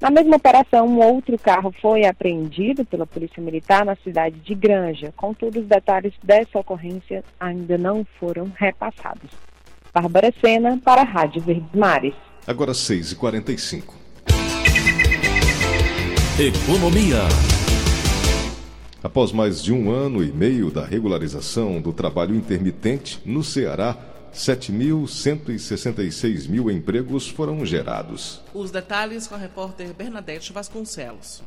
Na 0.00 0.08
mesma 0.08 0.36
operação, 0.36 0.86
um 0.86 0.98
outro 0.98 1.36
carro 1.36 1.74
foi 1.82 2.06
apreendido 2.06 2.86
pela 2.86 3.06
Polícia 3.06 3.42
Militar 3.42 3.84
na 3.84 3.96
cidade 3.96 4.38
de 4.38 4.54
Granja. 4.54 5.12
Contudo, 5.14 5.60
os 5.60 5.66
detalhes 5.66 6.14
dessa 6.22 6.58
ocorrência 6.58 7.22
ainda 7.38 7.76
não 7.76 8.06
foram 8.18 8.50
repassados. 8.56 9.30
Bárbara 9.92 10.32
Sena, 10.40 10.78
para 10.82 11.02
a 11.02 11.04
Rádio 11.04 11.42
Verdes 11.42 11.74
Mares. 11.74 12.14
Agora 12.46 12.72
6h45. 12.72 13.99
Economia. 16.40 17.20
Após 19.02 19.30
mais 19.30 19.62
de 19.62 19.74
um 19.74 19.90
ano 19.90 20.24
e 20.24 20.32
meio 20.32 20.70
da 20.70 20.82
regularização 20.82 21.82
do 21.82 21.92
trabalho 21.92 22.34
intermitente 22.34 23.20
no 23.26 23.44
Ceará, 23.44 23.94
7.166 24.32 26.48
mil 26.48 26.70
empregos 26.70 27.28
foram 27.28 27.66
gerados. 27.66 28.40
Os 28.54 28.70
detalhes 28.70 29.26
com 29.26 29.34
a 29.34 29.38
repórter 29.38 29.92
Bernadette 29.92 30.50
Vasconcelos. 30.50 31.42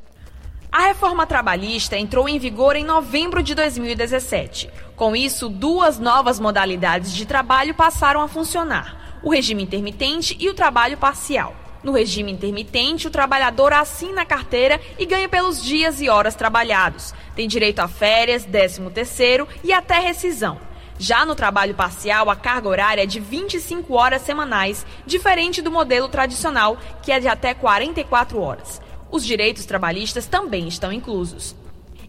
A 0.72 0.82
reforma 0.82 1.26
trabalhista 1.26 1.98
entrou 1.98 2.30
em 2.30 2.38
vigor 2.38 2.76
em 2.76 2.86
novembro 2.86 3.42
de 3.42 3.56
2017. 3.56 4.70
Com 4.96 5.16
isso, 5.16 5.50
duas 5.50 5.98
novas 5.98 6.40
modalidades 6.40 7.14
de 7.14 7.26
trabalho 7.26 7.74
passaram 7.74 8.22
a 8.22 8.28
funcionar: 8.28 9.20
o 9.24 9.32
regime 9.32 9.64
intermitente 9.64 10.38
e 10.40 10.50
o 10.50 10.54
trabalho 10.54 11.00
parcial. 11.00 11.63
No 11.84 11.92
regime 11.92 12.32
intermitente, 12.32 13.08
o 13.08 13.12
trabalhador 13.12 13.74
assina 13.74 14.22
a 14.22 14.26
carteira 14.26 14.80
e 14.98 15.06
ganha 15.06 15.28
pelos 15.28 15.62
dias 15.62 16.00
e 16.00 16.08
horas 16.08 16.34
trabalhados. 16.34 17.14
Tem 17.36 17.46
direito 17.46 17.80
a 17.80 17.90
férias, 17.90 18.46
13 18.46 18.90
terceiro 18.92 19.48
e 19.64 19.74
até 19.74 20.00
rescisão. 20.00 20.58
Já 20.98 21.26
no 21.26 21.36
trabalho 21.36 21.76
parcial, 21.76 22.30
a 22.30 22.36
carga 22.38 22.70
horária 22.70 23.04
é 23.04 23.06
de 23.06 23.20
25 23.20 23.94
horas 23.96 24.22
semanais, 24.22 24.86
diferente 25.06 25.62
do 25.62 25.72
modelo 25.72 26.08
tradicional, 26.08 26.78
que 27.02 27.12
é 27.12 27.20
de 27.20 27.28
até 27.28 27.54
44 27.54 28.40
horas. 28.40 28.82
Os 29.12 29.26
direitos 29.26 29.66
trabalhistas 29.66 30.26
também 30.26 30.70
estão 30.70 30.92
inclusos. 30.92 31.54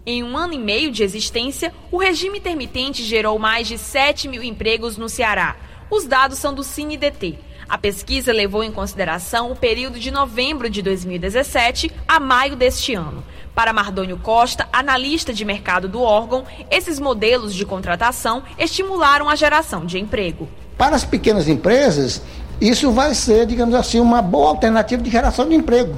Em 0.06 0.22
um 0.22 0.36
ano 0.36 0.52
e 0.52 0.58
meio 0.58 0.92
de 0.92 1.02
existência, 1.02 1.74
o 1.90 1.96
regime 1.96 2.38
intermitente 2.38 3.02
gerou 3.02 3.38
mais 3.40 3.66
de 3.66 3.76
7 3.76 4.28
mil 4.28 4.42
empregos 4.42 4.96
no 4.96 5.08
Ceará. 5.08 5.56
Os 5.90 6.04
dados 6.04 6.38
são 6.38 6.54
do 6.54 6.62
CineDT. 6.62 7.38
A 7.68 7.78
pesquisa 7.78 8.32
levou 8.32 8.62
em 8.62 8.70
consideração 8.70 9.50
o 9.50 9.56
período 9.56 9.98
de 9.98 10.10
novembro 10.10 10.68
de 10.68 10.82
2017 10.82 11.90
a 12.06 12.20
maio 12.20 12.56
deste 12.56 12.94
ano. 12.94 13.24
Para 13.54 13.72
Mardônio 13.72 14.18
Costa, 14.18 14.68
analista 14.72 15.32
de 15.32 15.44
mercado 15.44 15.88
do 15.88 16.02
órgão, 16.02 16.44
esses 16.70 16.98
modelos 16.98 17.54
de 17.54 17.64
contratação 17.64 18.42
estimularam 18.58 19.28
a 19.28 19.36
geração 19.36 19.86
de 19.86 19.98
emprego. 19.98 20.48
Para 20.76 20.96
as 20.96 21.04
pequenas 21.04 21.48
empresas, 21.48 22.20
isso 22.60 22.90
vai 22.90 23.14
ser, 23.14 23.46
digamos 23.46 23.74
assim, 23.74 24.00
uma 24.00 24.20
boa 24.20 24.50
alternativa 24.50 25.02
de 25.02 25.10
geração 25.10 25.48
de 25.48 25.54
emprego. 25.54 25.94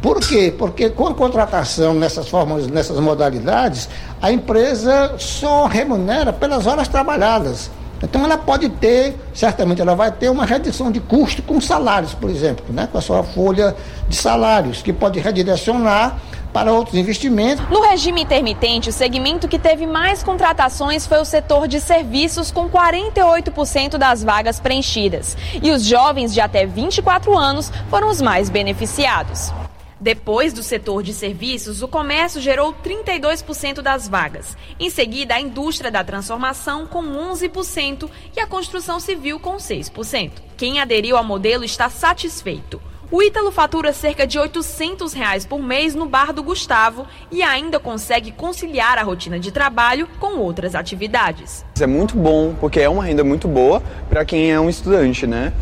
Por 0.00 0.20
quê? 0.20 0.54
Porque 0.56 0.88
com 0.90 1.08
a 1.08 1.14
contratação 1.14 1.92
nessas 1.92 2.28
formas, 2.28 2.66
nessas 2.68 2.98
modalidades, 3.00 3.88
a 4.22 4.32
empresa 4.32 5.14
só 5.18 5.66
remunera 5.66 6.32
pelas 6.32 6.66
horas 6.66 6.88
trabalhadas. 6.88 7.70
Então 8.02 8.24
ela 8.24 8.38
pode 8.38 8.68
ter, 8.68 9.16
certamente 9.34 9.80
ela 9.80 9.94
vai 9.94 10.10
ter 10.12 10.30
uma 10.30 10.44
redução 10.44 10.90
de 10.90 11.00
custo 11.00 11.42
com 11.42 11.60
salários, 11.60 12.14
por 12.14 12.30
exemplo, 12.30 12.64
né? 12.70 12.88
com 12.90 12.98
a 12.98 13.00
sua 13.00 13.22
folha 13.22 13.74
de 14.08 14.16
salários, 14.16 14.82
que 14.82 14.92
pode 14.92 15.18
redirecionar 15.18 16.18
para 16.52 16.72
outros 16.72 16.96
investimentos. 16.96 17.64
No 17.68 17.82
regime 17.82 18.22
intermitente, 18.22 18.88
o 18.88 18.92
segmento 18.92 19.48
que 19.48 19.58
teve 19.58 19.86
mais 19.86 20.22
contratações 20.22 21.06
foi 21.06 21.20
o 21.20 21.24
setor 21.24 21.68
de 21.68 21.80
serviços, 21.80 22.50
com 22.50 22.68
48% 22.68 23.98
das 23.98 24.24
vagas 24.24 24.58
preenchidas. 24.58 25.36
E 25.62 25.70
os 25.70 25.84
jovens 25.84 26.32
de 26.32 26.40
até 26.40 26.66
24 26.66 27.36
anos 27.36 27.70
foram 27.90 28.08
os 28.08 28.20
mais 28.20 28.48
beneficiados. 28.48 29.52
Depois 30.00 30.52
do 30.52 30.62
setor 30.62 31.02
de 31.02 31.12
serviços, 31.12 31.82
o 31.82 31.88
comércio 31.88 32.40
gerou 32.40 32.72
32% 32.72 33.82
das 33.82 34.06
vagas. 34.06 34.56
Em 34.78 34.88
seguida, 34.90 35.34
a 35.34 35.40
indústria 35.40 35.90
da 35.90 36.04
transformação 36.04 36.86
com 36.86 37.02
11% 37.02 38.08
e 38.36 38.40
a 38.40 38.46
construção 38.46 39.00
civil 39.00 39.40
com 39.40 39.56
6%. 39.56 40.30
Quem 40.56 40.80
aderiu 40.80 41.16
ao 41.16 41.24
modelo 41.24 41.64
está 41.64 41.90
satisfeito. 41.90 42.80
O 43.10 43.22
Ítalo 43.22 43.50
fatura 43.50 43.92
cerca 43.92 44.26
de 44.26 44.38
800 44.38 45.14
reais 45.14 45.46
por 45.46 45.60
mês 45.60 45.94
no 45.94 46.06
bar 46.06 46.32
do 46.32 46.42
Gustavo 46.42 47.06
e 47.32 47.42
ainda 47.42 47.80
consegue 47.80 48.30
conciliar 48.30 48.98
a 48.98 49.02
rotina 49.02 49.40
de 49.40 49.50
trabalho 49.50 50.06
com 50.20 50.38
outras 50.38 50.74
atividades. 50.74 51.64
É 51.80 51.86
muito 51.86 52.16
bom, 52.16 52.54
porque 52.60 52.78
é 52.78 52.88
uma 52.88 53.02
renda 53.02 53.24
muito 53.24 53.48
boa 53.48 53.82
para 54.10 54.26
quem 54.26 54.52
é 54.52 54.60
um 54.60 54.68
estudante, 54.68 55.26
né? 55.26 55.52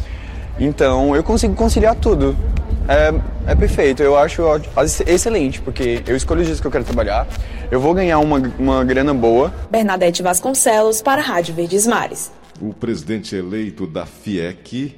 Então 0.58 1.14
eu 1.14 1.22
consigo 1.22 1.54
conciliar 1.54 1.94
tudo. 1.94 2.36
É, 2.88 3.12
é 3.50 3.54
perfeito, 3.54 4.00
eu 4.02 4.16
acho 4.16 4.42
excelente, 5.06 5.60
porque 5.60 6.02
eu 6.06 6.14
escolho 6.14 6.42
o 6.42 6.44
dias 6.44 6.60
que 6.60 6.66
eu 6.66 6.70
quero 6.70 6.84
trabalhar, 6.84 7.26
eu 7.70 7.80
vou 7.80 7.92
ganhar 7.92 8.18
uma, 8.20 8.38
uma 8.58 8.84
grana 8.84 9.12
boa. 9.12 9.52
Bernadette 9.68 10.22
Vasconcelos, 10.22 11.02
para 11.02 11.20
a 11.20 11.24
Rádio 11.24 11.54
Verdes 11.54 11.86
Mares. 11.86 12.30
O 12.60 12.72
presidente 12.72 13.34
eleito 13.34 13.86
da 13.86 14.06
FIEC, 14.06 14.94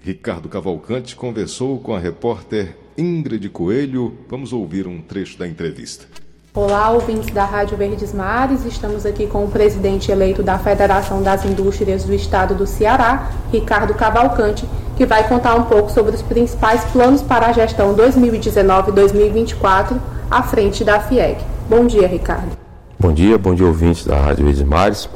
Ricardo 0.00 0.48
Cavalcante, 0.48 1.14
conversou 1.14 1.78
com 1.78 1.94
a 1.94 1.98
repórter 1.98 2.76
Ingrid 2.98 3.48
Coelho. 3.50 4.18
Vamos 4.28 4.52
ouvir 4.52 4.86
um 4.86 5.00
trecho 5.00 5.38
da 5.38 5.46
entrevista. 5.46 6.06
Olá, 6.52 6.90
ouvintes 6.90 7.32
da 7.34 7.44
Rádio 7.44 7.76
Verdes 7.76 8.12
Mares. 8.14 8.64
Estamos 8.64 9.04
aqui 9.04 9.26
com 9.26 9.44
o 9.44 9.50
presidente 9.50 10.10
eleito 10.10 10.42
da 10.42 10.58
Federação 10.58 11.22
das 11.22 11.44
Indústrias 11.44 12.04
do 12.04 12.14
Estado 12.14 12.54
do 12.54 12.66
Ceará, 12.66 13.30
Ricardo 13.52 13.94
Cavalcante, 13.94 14.64
que 14.96 15.04
vai 15.04 15.28
contar 15.28 15.54
um 15.54 15.64
pouco 15.64 15.90
sobre 15.90 16.14
os 16.14 16.22
principais 16.22 16.82
planos 16.86 17.20
para 17.20 17.48
a 17.48 17.52
gestão 17.52 17.94
2019-2024 17.94 19.98
à 20.30 20.42
frente 20.42 20.82
da 20.82 21.00
FIEC. 21.00 21.44
Bom 21.68 21.86
dia, 21.86 22.08
Ricardo. 22.08 22.56
Bom 22.98 23.12
dia, 23.12 23.36
bom 23.36 23.54
dia, 23.54 23.66
ouvintes 23.66 24.06
da 24.06 24.16
Rádio 24.16 24.46
Verdes 24.46 24.62
Mares. 24.62 25.08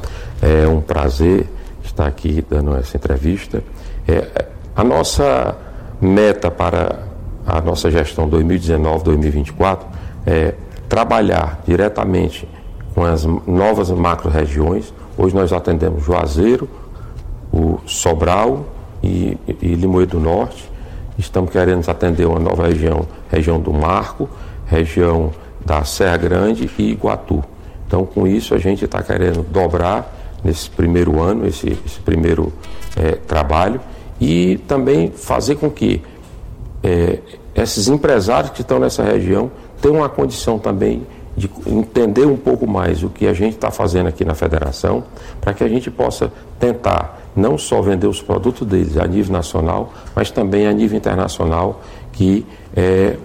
É 0.42 0.68
um 0.68 0.82
prazer 0.82 1.48
estar 1.82 2.06
aqui 2.06 2.44
dando 2.48 2.76
essa 2.76 2.96
entrevista. 2.96 3.64
É, 4.06 4.48
a 4.76 4.84
nossa 4.84 5.56
meta 5.98 6.50
para 6.50 6.98
a 7.46 7.60
nossa 7.62 7.90
gestão 7.90 8.28
2019-2024 8.28 9.78
é 10.26 10.54
trabalhar 10.88 11.60
diretamente 11.66 12.46
com 12.94 13.02
as 13.02 13.24
novas 13.24 13.90
macro-regiões. 13.90 14.92
Hoje 15.16 15.34
nós 15.34 15.52
atendemos 15.52 16.04
Juazeiro, 16.04 16.68
o 17.50 17.80
Sobral 17.86 18.66
e, 19.02 19.36
e 19.60 19.74
Limoeiro 19.74 20.12
do 20.12 20.20
Norte. 20.20 20.70
Estamos 21.18 21.50
querendo 21.50 21.88
atender 21.88 22.26
uma 22.26 22.38
nova 22.38 22.66
região, 22.66 23.06
região 23.30 23.60
do 23.60 23.72
Marco, 23.72 24.28
região 24.66 25.32
da 25.64 25.84
Serra 25.84 26.16
Grande 26.16 26.70
e 26.78 26.90
Iguatu. 26.90 27.44
Então, 27.86 28.06
com 28.06 28.26
isso, 28.26 28.54
a 28.54 28.58
gente 28.58 28.84
está 28.84 29.02
querendo 29.02 29.42
dobrar 29.42 30.16
nesse 30.42 30.70
primeiro 30.70 31.20
ano, 31.20 31.46
esse, 31.46 31.76
esse 31.84 32.00
primeiro 32.00 32.52
é, 32.96 33.12
trabalho, 33.12 33.80
e 34.20 34.58
também 34.68 35.10
fazer 35.10 35.56
com 35.56 35.70
que 35.70 36.02
é, 36.82 37.18
esses 37.54 37.88
empresários 37.88 38.52
que 38.52 38.62
estão 38.62 38.78
nessa 38.78 39.02
região 39.02 39.50
ter 39.80 39.88
uma 39.88 40.08
condição 40.08 40.58
também 40.58 41.06
de 41.36 41.50
entender 41.66 42.26
um 42.26 42.36
pouco 42.36 42.66
mais 42.66 43.02
o 43.02 43.08
que 43.08 43.26
a 43.26 43.32
gente 43.32 43.54
está 43.54 43.70
fazendo 43.70 44.08
aqui 44.08 44.24
na 44.24 44.34
federação, 44.34 45.04
para 45.40 45.54
que 45.54 45.64
a 45.64 45.68
gente 45.68 45.90
possa 45.90 46.32
tentar 46.58 47.19
não 47.34 47.56
só 47.56 47.80
vender 47.80 48.06
os 48.06 48.20
produtos 48.20 48.66
deles 48.66 48.96
a 48.96 49.06
nível 49.06 49.32
nacional, 49.32 49.92
mas 50.14 50.30
também 50.30 50.66
a 50.66 50.72
nível 50.72 50.96
internacional, 50.96 51.80
que 52.12 52.46
é, 52.76 53.16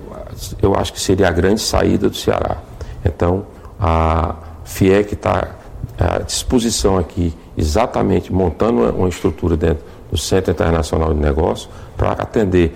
eu 0.61 0.75
acho 0.75 0.93
que 0.93 0.99
seria 0.99 1.27
a 1.27 1.31
grande 1.31 1.61
saída 1.61 2.09
do 2.09 2.15
Ceará. 2.15 2.57
Então, 3.03 3.45
a 3.79 4.35
FIEC 4.63 5.13
está 5.13 5.55
à 5.97 6.19
disposição 6.19 6.97
aqui, 6.97 7.33
exatamente 7.57 8.31
montando 8.31 8.83
uma 8.91 9.09
estrutura 9.09 9.55
dentro 9.55 9.83
do 10.11 10.17
Centro 10.17 10.51
Internacional 10.51 11.13
de 11.13 11.19
Negócios, 11.19 11.69
para 11.97 12.11
atender 12.11 12.75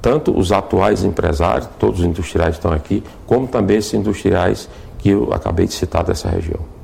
tanto 0.00 0.36
os 0.38 0.52
atuais 0.52 1.02
empresários, 1.02 1.68
todos 1.78 2.00
os 2.00 2.06
industriais 2.06 2.54
estão 2.56 2.72
aqui, 2.72 3.02
como 3.26 3.48
também 3.48 3.78
esses 3.78 3.94
industriais 3.94 4.68
que 4.98 5.10
eu 5.10 5.32
acabei 5.32 5.66
de 5.66 5.72
citar 5.72 6.04
dessa 6.04 6.28
região. 6.28 6.75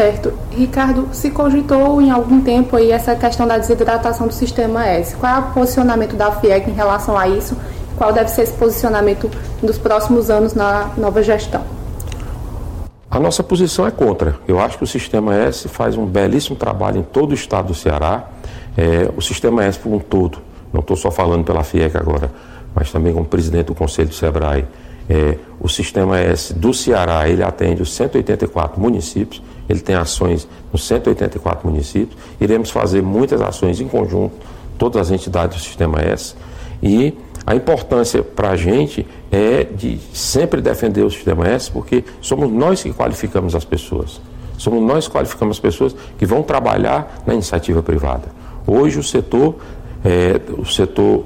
Certo. 0.00 0.32
Ricardo, 0.50 1.10
se 1.12 1.30
cogitou 1.30 2.00
em 2.00 2.10
algum 2.10 2.40
tempo 2.40 2.74
aí 2.74 2.90
essa 2.90 3.14
questão 3.14 3.46
da 3.46 3.58
desidratação 3.58 4.26
do 4.26 4.32
sistema 4.32 4.86
S. 4.86 5.14
Qual 5.14 5.30
é 5.30 5.38
o 5.40 5.52
posicionamento 5.52 6.16
da 6.16 6.32
FIEC 6.32 6.70
em 6.70 6.72
relação 6.72 7.18
a 7.18 7.28
isso? 7.28 7.54
Qual 7.98 8.10
deve 8.10 8.30
ser 8.30 8.44
esse 8.44 8.54
posicionamento 8.54 9.30
nos 9.62 9.76
próximos 9.76 10.30
anos 10.30 10.54
na 10.54 10.90
nova 10.96 11.22
gestão? 11.22 11.62
A 13.10 13.20
nossa 13.20 13.42
posição 13.42 13.86
é 13.86 13.90
contra. 13.90 14.36
Eu 14.48 14.58
acho 14.58 14.78
que 14.78 14.84
o 14.84 14.86
Sistema 14.86 15.34
S 15.34 15.68
faz 15.68 15.98
um 15.98 16.06
belíssimo 16.06 16.56
trabalho 16.56 17.00
em 17.00 17.02
todo 17.02 17.32
o 17.32 17.34
estado 17.34 17.66
do 17.66 17.74
Ceará. 17.74 18.24
É, 18.78 19.06
o 19.14 19.20
Sistema 19.20 19.64
S 19.64 19.78
por 19.78 19.92
um 19.92 19.98
todo 19.98 20.38
não 20.72 20.80
estou 20.80 20.96
só 20.96 21.10
falando 21.10 21.44
pela 21.44 21.62
FIEC 21.62 21.98
agora, 21.98 22.30
mas 22.74 22.90
também 22.90 23.12
como 23.12 23.26
presidente 23.26 23.66
do 23.66 23.74
Conselho 23.74 24.08
do 24.08 24.14
SEBRAE, 24.14 24.64
é, 25.10 25.36
o 25.60 25.68
Sistema 25.68 26.20
S 26.20 26.54
do 26.54 26.72
Ceará, 26.72 27.28
ele 27.28 27.42
atende 27.42 27.82
os 27.82 27.92
184 27.92 28.80
municípios, 28.80 29.42
ele 29.68 29.80
tem 29.80 29.96
ações 29.96 30.46
nos 30.72 30.86
184 30.86 31.68
municípios, 31.68 32.16
iremos 32.40 32.70
fazer 32.70 33.02
muitas 33.02 33.40
ações 33.40 33.80
em 33.80 33.88
conjunto, 33.88 34.34
todas 34.78 35.02
as 35.02 35.10
entidades 35.10 35.58
do 35.58 35.62
Sistema 35.64 36.00
S, 36.00 36.36
e 36.80 37.12
a 37.44 37.56
importância 37.56 38.22
para 38.22 38.50
a 38.50 38.56
gente 38.56 39.04
é 39.32 39.64
de 39.64 39.98
sempre 40.14 40.60
defender 40.60 41.02
o 41.02 41.10
Sistema 41.10 41.48
S, 41.48 41.68
porque 41.68 42.04
somos 42.20 42.48
nós 42.50 42.82
que 42.82 42.92
qualificamos 42.92 43.56
as 43.56 43.64
pessoas. 43.64 44.20
Somos 44.56 44.80
nós 44.82 45.08
que 45.08 45.14
qualificamos 45.14 45.56
as 45.56 45.60
pessoas 45.60 45.96
que 46.18 46.24
vão 46.24 46.42
trabalhar 46.42 47.22
na 47.26 47.34
iniciativa 47.34 47.82
privada. 47.82 48.28
Hoje 48.66 48.98
o 48.98 49.02
setor 49.02 49.56
é, 50.04 50.40
o 50.56 50.64
setor 50.64 51.24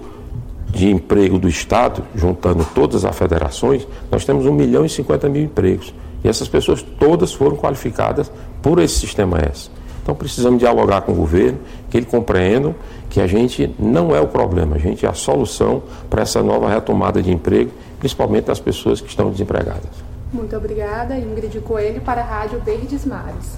de 0.74 0.90
emprego 0.90 1.38
do 1.38 1.48
Estado, 1.48 2.02
juntando 2.14 2.66
todas 2.74 3.04
as 3.04 3.16
federações, 3.16 3.86
nós 4.10 4.24
temos 4.24 4.44
1 4.44 4.52
milhão 4.52 4.84
e 4.84 4.88
50 4.88 5.28
mil 5.28 5.44
empregos. 5.44 5.94
E 6.22 6.28
essas 6.28 6.48
pessoas 6.48 6.82
todas 6.82 7.32
foram 7.32 7.56
qualificadas 7.56 8.30
por 8.60 8.78
esse 8.80 8.98
sistema 8.98 9.38
S. 9.38 9.70
Então 10.02 10.14
precisamos 10.14 10.58
dialogar 10.58 11.02
com 11.02 11.12
o 11.12 11.14
governo, 11.14 11.58
que 11.88 11.96
ele 11.96 12.06
compreenda 12.06 12.74
que 13.08 13.20
a 13.20 13.26
gente 13.26 13.74
não 13.78 14.14
é 14.14 14.20
o 14.20 14.26
problema, 14.26 14.76
a 14.76 14.78
gente 14.78 15.06
é 15.06 15.08
a 15.08 15.14
solução 15.14 15.82
para 16.10 16.22
essa 16.22 16.42
nova 16.42 16.68
retomada 16.68 17.22
de 17.22 17.32
emprego, 17.32 17.70
principalmente 17.98 18.46
das 18.46 18.60
pessoas 18.60 19.00
que 19.00 19.08
estão 19.08 19.30
desempregadas. 19.30 19.90
Muito 20.32 20.56
obrigada, 20.56 21.16
Ingrid 21.16 21.60
Coelho, 21.60 22.00
para 22.00 22.20
a 22.20 22.24
Rádio 22.24 22.60
Verdes 22.60 23.06
Mares. 23.06 23.56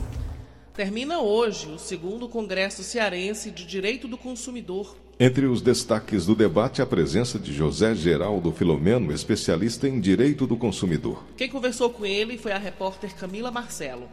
Termina 0.76 1.20
hoje 1.20 1.68
o 1.74 1.78
segundo 1.78 2.28
Congresso 2.28 2.84
Cearense 2.84 3.50
de 3.50 3.64
Direito 3.64 4.06
do 4.06 4.18
Consumidor. 4.18 4.94
Entre 5.18 5.46
os 5.46 5.62
destaques 5.62 6.26
do 6.26 6.34
debate, 6.34 6.82
a 6.82 6.86
presença 6.86 7.38
de 7.38 7.50
José 7.50 7.94
Geraldo 7.94 8.52
Filomeno, 8.52 9.10
especialista 9.10 9.88
em 9.88 9.98
direito 9.98 10.46
do 10.46 10.54
consumidor. 10.54 11.24
Quem 11.34 11.48
conversou 11.48 11.88
com 11.88 12.04
ele 12.04 12.36
foi 12.36 12.52
a 12.52 12.58
repórter 12.58 13.14
Camila 13.14 13.50
Marcelo. 13.50 14.06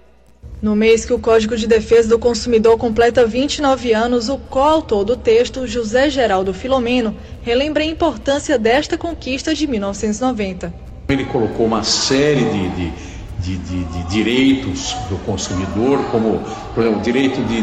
No 0.61 0.73
mês 0.73 1.03
que 1.03 1.11
o 1.11 1.19
Código 1.19 1.57
de 1.57 1.67
Defesa 1.67 2.07
do 2.07 2.17
Consumidor 2.17 2.77
completa 2.77 3.25
29 3.25 3.91
anos, 3.91 4.29
o 4.29 4.37
coautor 4.37 5.03
do 5.03 5.17
texto, 5.17 5.67
José 5.67 6.09
Geraldo 6.09 6.53
Filomeno, 6.53 7.13
relembra 7.41 7.83
a 7.83 7.87
importância 7.87 8.57
desta 8.57 8.97
conquista 8.97 9.53
de 9.53 9.67
1990. 9.67 10.73
Ele 11.09 11.25
colocou 11.25 11.65
uma 11.65 11.83
série 11.83 12.45
de, 12.45 12.69
de 12.69 13.12
de, 13.43 13.57
de, 13.57 13.83
de, 13.83 14.03
direitos 14.05 14.95
do 15.09 15.17
consumidor, 15.25 15.99
como 16.11 16.41
por 16.73 16.81
exemplo, 16.81 16.99
o 16.99 17.03
direito 17.03 17.41
de, 17.43 17.61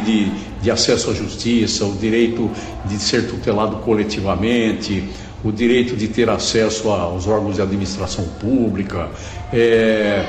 de, 0.61 0.71
acesso 0.71 1.11
à 1.11 1.15
justiça, 1.15 1.87
o 1.87 1.95
direito 1.95 2.51
de 2.85 2.99
ser 2.99 3.27
tutelado 3.29 3.77
coletivamente, 3.77 5.09
o 5.43 5.51
direito 5.51 5.97
de 5.97 6.07
ter 6.09 6.29
acesso 6.29 6.91
aos 6.91 7.27
órgãos 7.27 7.57
de 7.57 7.63
administração 7.63 8.25
pública, 8.39 9.09
é, 9.53 10.27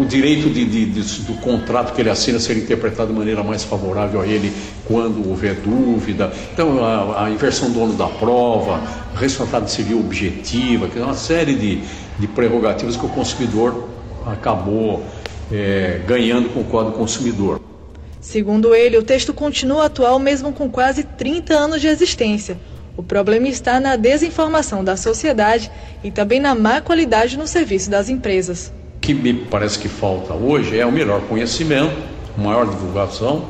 o 0.00 0.04
direito 0.04 0.48
do 0.48 1.34
contrato 1.40 1.94
que 1.94 2.00
ele 2.00 2.10
assina 2.10 2.40
ser 2.40 2.56
interpretado 2.56 3.12
de 3.12 3.18
maneira 3.18 3.44
mais 3.44 3.62
favorável 3.62 4.20
a 4.20 4.26
ele 4.26 4.52
quando 4.86 5.28
houver 5.28 5.54
dúvida. 5.54 6.32
Então, 6.52 6.84
a, 6.84 7.26
a 7.26 7.30
inversão 7.30 7.70
do 7.70 7.80
ônus 7.80 7.96
da 7.96 8.08
prova, 8.08 8.80
a 9.14 9.18
responsabilidade 9.18 9.70
civil 9.70 10.00
objetiva, 10.00 10.88
que 10.88 10.98
é 10.98 11.02
uma 11.02 11.14
série 11.14 11.54
de 12.18 12.26
prerrogativas 12.28 12.96
que 12.96 13.06
o 13.06 13.08
consumidor 13.08 13.93
acabou 14.26 15.04
é, 15.52 16.00
ganhando 16.06 16.48
com 16.50 16.60
o 16.60 16.64
Código 16.64 16.96
Consumidor. 16.96 17.60
Segundo 18.20 18.74
ele, 18.74 18.96
o 18.96 19.02
texto 19.02 19.34
continua 19.34 19.86
atual 19.86 20.18
mesmo 20.18 20.52
com 20.52 20.68
quase 20.70 21.04
30 21.04 21.54
anos 21.54 21.80
de 21.80 21.88
existência. 21.88 22.56
O 22.96 23.02
problema 23.02 23.48
está 23.48 23.80
na 23.80 23.96
desinformação 23.96 24.84
da 24.84 24.96
sociedade 24.96 25.70
e 26.02 26.10
também 26.10 26.40
na 26.40 26.54
má 26.54 26.80
qualidade 26.80 27.36
no 27.36 27.46
serviço 27.46 27.90
das 27.90 28.08
empresas. 28.08 28.72
O 28.96 29.00
que 29.00 29.12
me 29.12 29.34
parece 29.34 29.78
que 29.78 29.88
falta 29.88 30.32
hoje 30.32 30.78
é 30.78 30.86
o 30.86 30.92
melhor 30.92 31.20
conhecimento, 31.22 31.94
maior 32.36 32.66
divulgação 32.66 33.46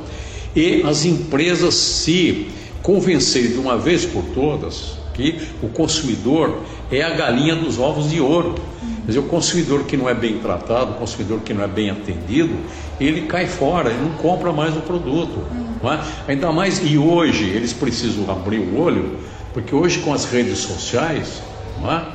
e 0.56 0.82
as 0.82 1.04
empresas 1.04 1.74
se 1.74 2.48
convencerem 2.82 3.52
de 3.52 3.58
uma 3.58 3.76
vez 3.76 4.04
por 4.04 4.24
todas 4.34 4.94
que 5.14 5.40
o 5.62 5.68
consumidor 5.68 6.60
é 6.90 7.02
a 7.02 7.10
galinha 7.10 7.54
dos 7.54 7.78
ovos 7.78 8.10
de 8.10 8.20
ouro. 8.20 8.56
Quer 9.04 9.08
dizer, 9.08 9.18
o 9.18 9.28
consumidor 9.28 9.84
que 9.84 9.98
não 9.98 10.08
é 10.08 10.14
bem 10.14 10.38
tratado, 10.38 10.92
o 10.92 10.94
consumidor 10.94 11.40
que 11.40 11.52
não 11.52 11.62
é 11.62 11.68
bem 11.68 11.90
atendido, 11.90 12.56
ele 12.98 13.26
cai 13.26 13.46
fora, 13.46 13.90
ele 13.90 14.00
não 14.00 14.12
compra 14.16 14.50
mais 14.50 14.74
o 14.74 14.80
produto. 14.80 15.44
Não 15.82 15.92
é? 15.92 16.02
Ainda 16.26 16.50
mais, 16.50 16.80
e 16.82 16.96
hoje 16.96 17.44
eles 17.44 17.74
precisam 17.74 18.30
abrir 18.30 18.60
o 18.60 18.80
olho, 18.80 19.18
porque 19.52 19.74
hoje 19.74 20.00
com 20.00 20.14
as 20.14 20.24
redes 20.24 20.58
sociais, 20.58 21.42
não 21.82 21.92
é? 21.92 22.08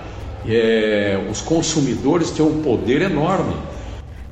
É, 0.47 1.27
os 1.29 1.41
consumidores 1.41 2.31
têm 2.31 2.43
um 2.43 2.63
poder 2.63 3.03
enorme. 3.03 3.55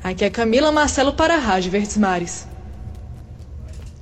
Aqui 0.02 0.24
é 0.24 0.30
Camila 0.30 0.72
Marcelo 0.72 1.12
para 1.12 1.34
a 1.34 1.38
Rádio 1.38 1.70
Verdes 1.70 1.96
Mares. 1.96 2.48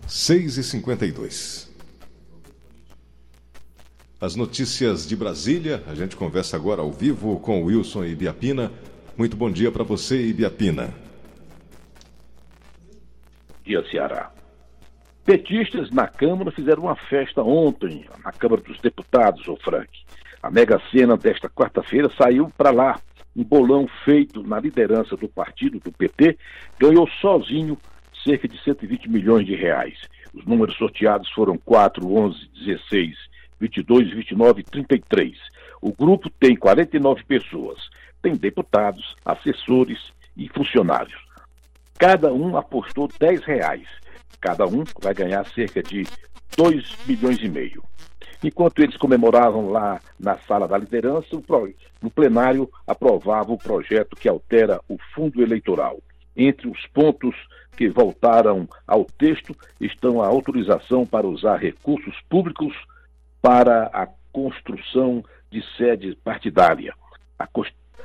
6 0.06 0.56
e 0.56 0.62
52 0.62 1.65
As 4.18 4.34
notícias 4.34 5.06
de 5.06 5.14
Brasília, 5.14 5.82
a 5.86 5.94
gente 5.94 6.16
conversa 6.16 6.56
agora 6.56 6.80
ao 6.80 6.90
vivo 6.90 7.38
com 7.38 7.64
Wilson 7.64 8.02
Ibiapina. 8.02 8.72
Muito 9.14 9.36
bom 9.36 9.50
dia 9.50 9.70
para 9.70 9.84
você, 9.84 10.28
Ibiapina. 10.28 10.94
Dia 13.62 13.84
Ceará. 13.90 14.32
Petistas 15.22 15.90
na 15.90 16.08
Câmara 16.08 16.50
fizeram 16.50 16.84
uma 16.84 16.96
festa 16.96 17.42
ontem, 17.42 18.06
na 18.24 18.32
Câmara 18.32 18.62
dos 18.62 18.80
Deputados, 18.80 19.46
o 19.48 19.56
Frank. 19.56 19.90
A 20.42 20.50
Mega 20.50 20.80
Sena 20.90 21.18
desta 21.18 21.50
quarta-feira 21.50 22.10
saiu 22.16 22.50
para 22.56 22.70
lá. 22.70 22.98
Um 23.36 23.44
bolão 23.44 23.86
feito 24.02 24.42
na 24.42 24.58
liderança 24.58 25.14
do 25.14 25.28
partido, 25.28 25.78
do 25.78 25.92
PT, 25.92 26.38
ganhou 26.78 27.06
sozinho 27.20 27.76
cerca 28.24 28.48
de 28.48 28.58
120 28.62 29.10
milhões 29.10 29.44
de 29.44 29.54
reais. 29.54 29.98
Os 30.32 30.46
números 30.46 30.74
sorteados 30.78 31.30
foram 31.32 31.58
4, 31.58 32.10
11, 32.10 32.48
16, 32.64 33.14
22, 33.60 34.12
29 34.14 34.60
e 34.60 34.64
33. 34.64 35.38
O 35.80 35.92
grupo 35.92 36.30
tem 36.30 36.56
49 36.56 37.24
pessoas. 37.24 37.78
Tem 38.22 38.34
deputados, 38.34 39.14
assessores 39.24 40.12
e 40.36 40.48
funcionários. 40.48 41.16
Cada 41.98 42.32
um 42.32 42.56
apostou 42.56 43.08
10 43.18 43.44
reais. 43.44 43.86
Cada 44.40 44.66
um 44.66 44.84
vai 45.00 45.14
ganhar 45.14 45.46
cerca 45.46 45.82
de 45.82 46.06
2 46.56 47.06
milhões 47.06 47.38
e 47.40 47.48
meio. 47.48 47.82
Enquanto 48.42 48.80
eles 48.80 48.96
comemoravam 48.96 49.70
lá 49.70 50.00
na 50.20 50.36
sala 50.38 50.68
da 50.68 50.76
liderança, 50.76 51.28
no 52.02 52.10
plenário 52.10 52.70
aprovava 52.86 53.52
o 53.52 53.58
projeto 53.58 54.14
que 54.14 54.28
altera 54.28 54.80
o 54.88 54.98
fundo 55.14 55.42
eleitoral. 55.42 55.98
Entre 56.36 56.68
os 56.68 56.86
pontos 56.88 57.34
que 57.76 57.88
voltaram 57.88 58.68
ao 58.86 59.04
texto 59.04 59.56
estão 59.80 60.22
a 60.22 60.26
autorização 60.26 61.06
para 61.06 61.26
usar 61.26 61.56
recursos 61.56 62.14
públicos 62.28 62.74
para 63.46 63.88
a 63.92 64.08
construção 64.32 65.22
de 65.52 65.62
sede 65.76 66.18
partidária, 66.24 66.92
a, 67.38 67.46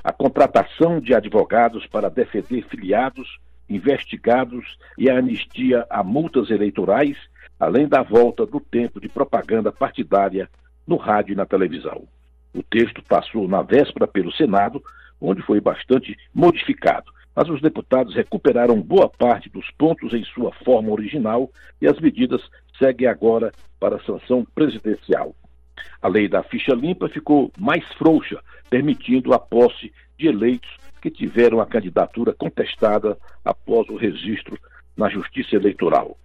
a 0.04 0.14
contratação 0.14 1.00
de 1.00 1.16
advogados 1.16 1.88
para 1.88 2.12
defender 2.12 2.64
filiados 2.68 3.40
investigados 3.68 4.78
e 4.96 5.10
a 5.10 5.18
anistia 5.18 5.88
a 5.90 6.04
multas 6.04 6.52
eleitorais, 6.52 7.18
além 7.60 7.88
da 7.88 8.04
volta 8.04 8.46
do 8.46 8.60
tempo 8.60 9.02
de 9.02 9.10
propaganda 9.10 9.72
partidária 9.72 10.48
no 10.86 10.96
rádio 10.96 11.34
e 11.34 11.36
na 11.36 11.48
televisão. 11.48 12.04
O 12.54 12.62
texto 12.62 13.02
passou 13.02 13.48
na 13.48 13.64
véspera 13.64 14.06
pelo 14.06 14.32
Senado, 14.32 14.84
onde 15.20 15.42
foi 15.42 15.60
bastante 15.60 16.16
modificado, 16.32 17.12
mas 17.36 17.50
os 17.50 17.62
deputados 17.62 18.16
recuperaram 18.16 18.82
boa 18.82 19.10
parte 19.10 19.50
dos 19.50 19.70
pontos 19.72 20.14
em 20.14 20.24
sua 20.26 20.52
forma 20.66 20.92
original 20.92 21.50
e 21.82 21.88
as 21.88 22.00
medidas 22.00 22.42
seguem 22.78 23.08
agora 23.08 23.52
para 23.80 23.96
a 23.96 24.04
sanção 24.04 24.46
presidencial. 24.54 25.36
A 26.02 26.08
lei 26.08 26.28
da 26.28 26.44
ficha 26.44 26.74
limpa 26.74 27.10
ficou 27.10 27.52
mais 27.58 27.86
frouxa, 27.94 28.40
permitindo 28.70 29.34
a 29.34 29.40
posse 29.40 29.92
de 30.18 30.28
eleitos 30.28 30.70
que 31.02 31.10
tiveram 31.10 31.60
a 31.60 31.66
candidatura 31.66 32.34
contestada 32.34 33.18
após 33.44 33.90
o 33.90 33.96
registro 33.96 34.58
na 34.96 35.10
Justiça 35.10 35.56
Eleitoral. 35.56 36.18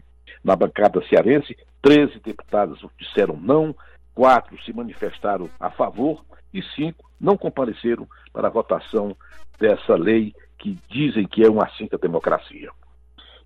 Na 0.44 0.54
bancada 0.54 1.02
cearense, 1.08 1.56
13 1.82 2.20
deputados 2.20 2.84
disseram 2.98 3.36
não, 3.36 3.74
quatro 4.14 4.60
se 4.62 4.72
manifestaram 4.72 5.48
a 5.58 5.70
favor 5.70 6.24
e 6.52 6.62
cinco 6.74 7.10
não 7.20 7.36
compareceram 7.36 8.06
para 8.32 8.48
a 8.48 8.50
votação 8.50 9.16
dessa 9.58 9.94
lei 9.94 10.34
que 10.58 10.78
dizem 10.88 11.26
que 11.26 11.44
é 11.44 11.50
uma 11.50 11.68
cinta 11.70 11.98
democracia. 11.98 12.70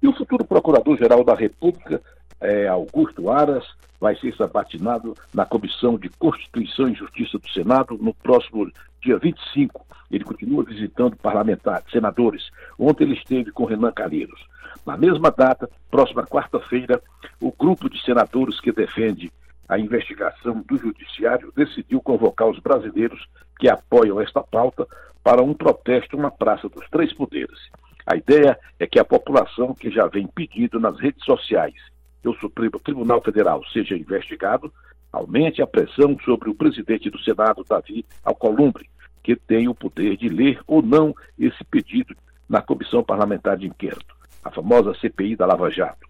E 0.03 0.09
o 0.09 0.13
futuro 0.13 0.45
Procurador-Geral 0.45 1.23
da 1.25 1.35
República, 1.35 2.01
é, 2.41 2.67
Augusto 2.69 3.31
Aras, 3.31 3.65
vai 4.01 4.17
ser 4.17 4.35
sabatinado 4.35 5.15
na 5.35 5.45
Comissão 5.45 5.99
de 5.99 6.09
Constituição 6.09 6.89
e 6.89 6.95
Justiça 6.95 7.39
do 7.39 7.49
Senado 7.51 7.99
no 8.01 8.15
próximo 8.15 8.71
dia 9.03 9.19
25. 9.19 9.85
Ele 10.11 10.25
continua 10.25 10.65
visitando 10.65 11.17
parlamentares, 11.17 11.91
senadores. 11.91 12.51
Ontem 12.79 13.05
ele 13.05 13.15
esteve 13.15 13.53
com 13.53 13.67
Renan 13.67 13.93
Calheiros. 13.93 14.41
Na 14.87 14.97
mesma 14.97 15.31
data, 15.31 15.69
próxima 15.91 16.25
quarta-feira, 16.25 17.03
o 17.41 17.53
grupo 17.53 17.91
de 17.91 18.03
senadores 18.03 18.59
que 18.61 18.73
defende 18.73 19.31
a 19.71 19.79
investigação 19.79 20.65
do 20.69 20.77
Judiciário 20.77 21.53
decidiu 21.55 22.01
convocar 22.01 22.49
os 22.49 22.59
brasileiros 22.59 23.25
que 23.57 23.69
apoiam 23.69 24.21
esta 24.21 24.43
pauta 24.43 24.85
para 25.23 25.41
um 25.43 25.55
protesto 25.55 26.17
na 26.17 26.29
Praça 26.29 26.69
dos 26.69 26.85
Três 26.91 27.15
Poderes. 27.15 27.71
A 28.05 28.17
ideia 28.17 28.59
é 28.81 28.87
que 28.87 28.99
a 28.99 29.05
população 29.05 29.73
que 29.73 29.89
já 29.89 30.09
vem 30.09 30.27
pedindo 30.27 30.81
nas 30.81 30.99
redes 30.99 31.25
sociais 31.25 31.75
que 32.21 32.29
o 32.29 32.35
Supremo 32.35 32.81
Tribunal 32.81 33.23
Federal 33.23 33.65
seja 33.73 33.97
investigado, 33.97 34.73
aumente 35.13 35.63
a 35.63 35.67
pressão 35.69 36.19
sobre 36.25 36.51
o 36.51 36.55
presidente 36.55 37.09
do 37.09 37.21
Senado, 37.21 37.65
Davi 37.67 38.05
Alcolumbre, 38.25 38.91
que 39.23 39.37
tem 39.37 39.69
o 39.69 39.75
poder 39.75 40.17
de 40.17 40.29
ler 40.29 40.61
ou 40.67 40.83
não 40.83 41.15
esse 41.39 41.63
pedido 41.71 42.17
na 42.49 42.61
Comissão 42.61 43.05
Parlamentar 43.05 43.57
de 43.57 43.69
Inquérito, 43.69 44.17
a 44.43 44.51
famosa 44.51 44.95
CPI 44.95 45.37
da 45.37 45.47
Lava 45.47 45.71
Jato. 45.71 46.09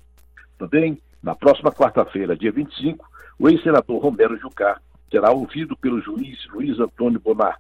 Também, 0.56 0.98
na 1.22 1.34
próxima 1.34 1.70
quarta-feira, 1.70 2.34
dia 2.34 2.50
25, 2.50 3.09
o 3.40 3.48
ex-senador 3.48 4.02
Romero 4.02 4.36
Jucá 4.36 4.78
será 5.10 5.30
ouvido 5.30 5.74
pelo 5.74 5.98
juiz 6.02 6.46
Luiz 6.52 6.78
Antônio 6.78 7.18
Bonar, 7.18 7.56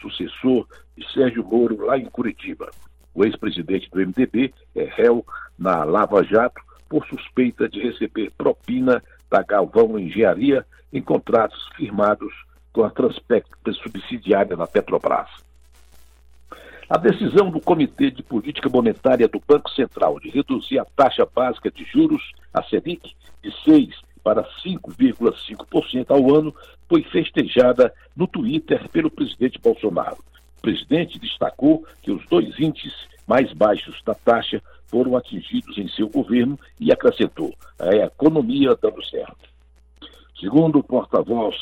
sucessor 0.00 0.64
de 0.96 1.12
Sérgio 1.12 1.44
Moro, 1.44 1.86
lá 1.86 1.98
em 1.98 2.04
Curitiba. 2.04 2.70
O 3.12 3.24
ex-presidente 3.24 3.90
do 3.90 3.98
MDB 3.98 4.54
é 4.76 4.84
réu 4.84 5.26
na 5.58 5.82
Lava 5.82 6.22
Jato 6.22 6.62
por 6.88 7.04
suspeita 7.06 7.68
de 7.68 7.80
receber 7.80 8.30
propina 8.38 9.02
da 9.28 9.42
Galvão 9.42 9.98
Engenharia 9.98 10.64
em 10.92 11.02
contratos 11.02 11.68
firmados 11.76 12.32
com 12.72 12.84
a 12.84 12.90
Transpecta 12.90 13.72
subsidiária 13.72 14.56
da 14.56 14.68
Petrobras. 14.68 15.28
A 16.88 16.96
decisão 16.96 17.50
do 17.50 17.60
Comitê 17.60 18.08
de 18.08 18.22
Política 18.22 18.68
Monetária 18.68 19.26
do 19.26 19.42
Banco 19.44 19.68
Central 19.70 20.20
de 20.20 20.30
reduzir 20.30 20.78
a 20.78 20.84
taxa 20.84 21.26
básica 21.26 21.72
de 21.72 21.84
juros, 21.84 22.22
a 22.52 22.62
Selic, 22.62 23.16
de 23.42 23.50
6% 23.50 24.13
para 24.24 24.42
5,5% 24.64 26.06
ao 26.08 26.34
ano 26.34 26.54
foi 26.88 27.02
festejada 27.04 27.92
no 28.16 28.26
Twitter 28.26 28.88
pelo 28.88 29.10
presidente 29.10 29.60
Bolsonaro. 29.60 30.16
O 30.58 30.62
presidente 30.62 31.18
destacou 31.18 31.86
que 32.02 32.10
os 32.10 32.26
dois 32.26 32.58
índices 32.58 32.94
mais 33.26 33.52
baixos 33.52 34.02
da 34.04 34.14
taxa 34.14 34.62
foram 34.86 35.16
atingidos 35.16 35.76
em 35.76 35.88
seu 35.88 36.08
governo 36.08 36.58
e 36.80 36.90
acrescentou: 36.90 37.54
a 37.78 37.94
economia 37.94 38.76
dando 38.80 39.04
certo. 39.04 39.48
Segundo 40.40 40.78
o 40.78 40.84
porta-voz 40.84 41.54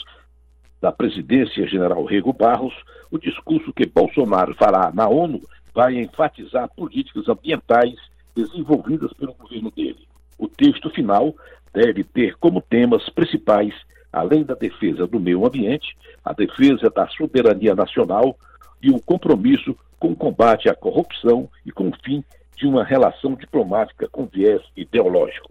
da 0.80 0.92
presidência, 0.92 1.66
general 1.66 2.04
Rego 2.04 2.32
Barros, 2.32 2.74
o 3.10 3.18
discurso 3.18 3.72
que 3.72 3.86
Bolsonaro 3.86 4.54
fará 4.54 4.90
na 4.92 5.08
ONU 5.08 5.40
vai 5.74 5.94
enfatizar 5.96 6.68
políticas 6.74 7.28
ambientais 7.28 7.94
desenvolvidas 8.34 9.12
pelo 9.14 9.34
governo 9.34 9.70
dele. 9.70 10.06
O 10.38 10.48
texto 10.48 10.90
final 10.90 11.34
deve 11.72 12.04
ter 12.04 12.36
como 12.36 12.60
temas 12.60 13.08
principais, 13.08 13.74
além 14.12 14.44
da 14.44 14.54
defesa 14.54 15.06
do 15.06 15.18
meio 15.18 15.46
ambiente, 15.46 15.96
a 16.24 16.32
defesa 16.32 16.90
da 16.90 17.08
soberania 17.08 17.74
nacional 17.74 18.36
e 18.82 18.90
o 18.90 19.00
compromisso 19.00 19.76
com 19.98 20.12
o 20.12 20.16
combate 20.16 20.68
à 20.68 20.74
corrupção 20.74 21.48
e 21.64 21.70
com 21.70 21.88
o 21.88 21.96
fim 22.04 22.24
de 22.56 22.66
uma 22.66 22.84
relação 22.84 23.34
diplomática 23.34 24.08
com 24.08 24.26
viés 24.26 24.62
ideológico. 24.76 25.50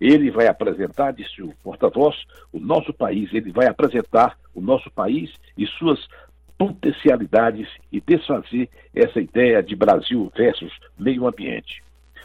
Ele 0.00 0.30
vai 0.30 0.48
apresentar, 0.48 1.12
disse 1.12 1.42
o 1.42 1.54
porta-voz, 1.62 2.16
o 2.52 2.58
nosso 2.58 2.92
país, 2.92 3.32
ele 3.32 3.52
vai 3.52 3.66
apresentar 3.66 4.36
o 4.54 4.60
nosso 4.60 4.90
país 4.90 5.32
e 5.56 5.66
suas 5.66 6.08
potencialidades 6.58 7.68
e 7.90 8.00
desfazer 8.00 8.68
essa 8.94 9.20
ideia 9.20 9.62
de 9.62 9.74
Brasil 9.76 10.30
versus 10.36 10.72
meio 10.98 11.26
ambiente. 11.26 11.82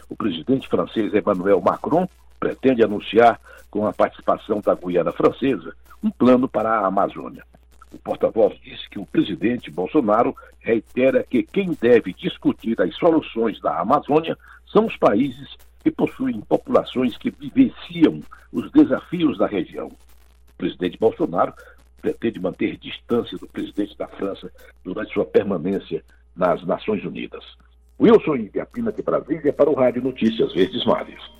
O 0.10 0.16
presidente 0.16 0.68
francês 0.68 1.14
Emmanuel 1.14 1.62
Macron 1.62 2.08
pretende 2.40 2.84
anunciar, 2.84 3.40
com 3.70 3.86
a 3.86 3.94
participação 3.94 4.62
da 4.62 4.74
Guiana 4.74 5.12
Francesa, 5.12 5.76
um 6.04 6.10
plano 6.10 6.48
para 6.48 6.70
a 6.70 6.88
Amazônia. 6.88 7.44
O 7.94 7.98
porta-voz 7.98 8.58
disse 8.62 8.90
que 8.90 9.00
o 9.00 9.06
presidente 9.06 9.72
Bolsonaro 9.72 10.36
reitera 10.60 11.24
que 11.24 11.44
quem 11.44 11.78
deve 11.80 12.14
discutir 12.14 12.80
as 12.82 12.96
soluções 12.96 13.60
da 13.62 13.80
Amazônia 13.80 14.38
são 14.72 14.86
os 14.86 14.98
países 14.98 15.56
que 15.84 15.92
possuem 15.92 16.42
populações 16.42 17.18
que 17.18 17.32
vivenciam 17.32 18.22
os 18.52 18.70
desafios 18.72 19.38
da 19.38 19.48
região. 19.48 19.88
O 19.88 20.58
presidente 20.58 20.98
Bolsonaro 20.98 21.54
pretende 22.02 22.40
manter 22.40 22.78
distância 22.78 23.38
do 23.38 23.48
presidente 23.48 23.98
da 23.98 24.08
França 24.08 24.52
durante 24.84 25.14
sua 25.14 25.26
permanência 25.26 26.04
nas 26.36 26.64
Nações 26.66 27.04
Unidas. 27.06 27.44
Wilson 28.00 28.36
Ibiapina 28.36 28.92
de 28.92 29.02
Brasília 29.02 29.52
para 29.52 29.70
o 29.70 29.74
Rádio 29.74 30.04
Notícias 30.04 30.54
Verdes 30.54 30.86
Mares. 30.86 31.37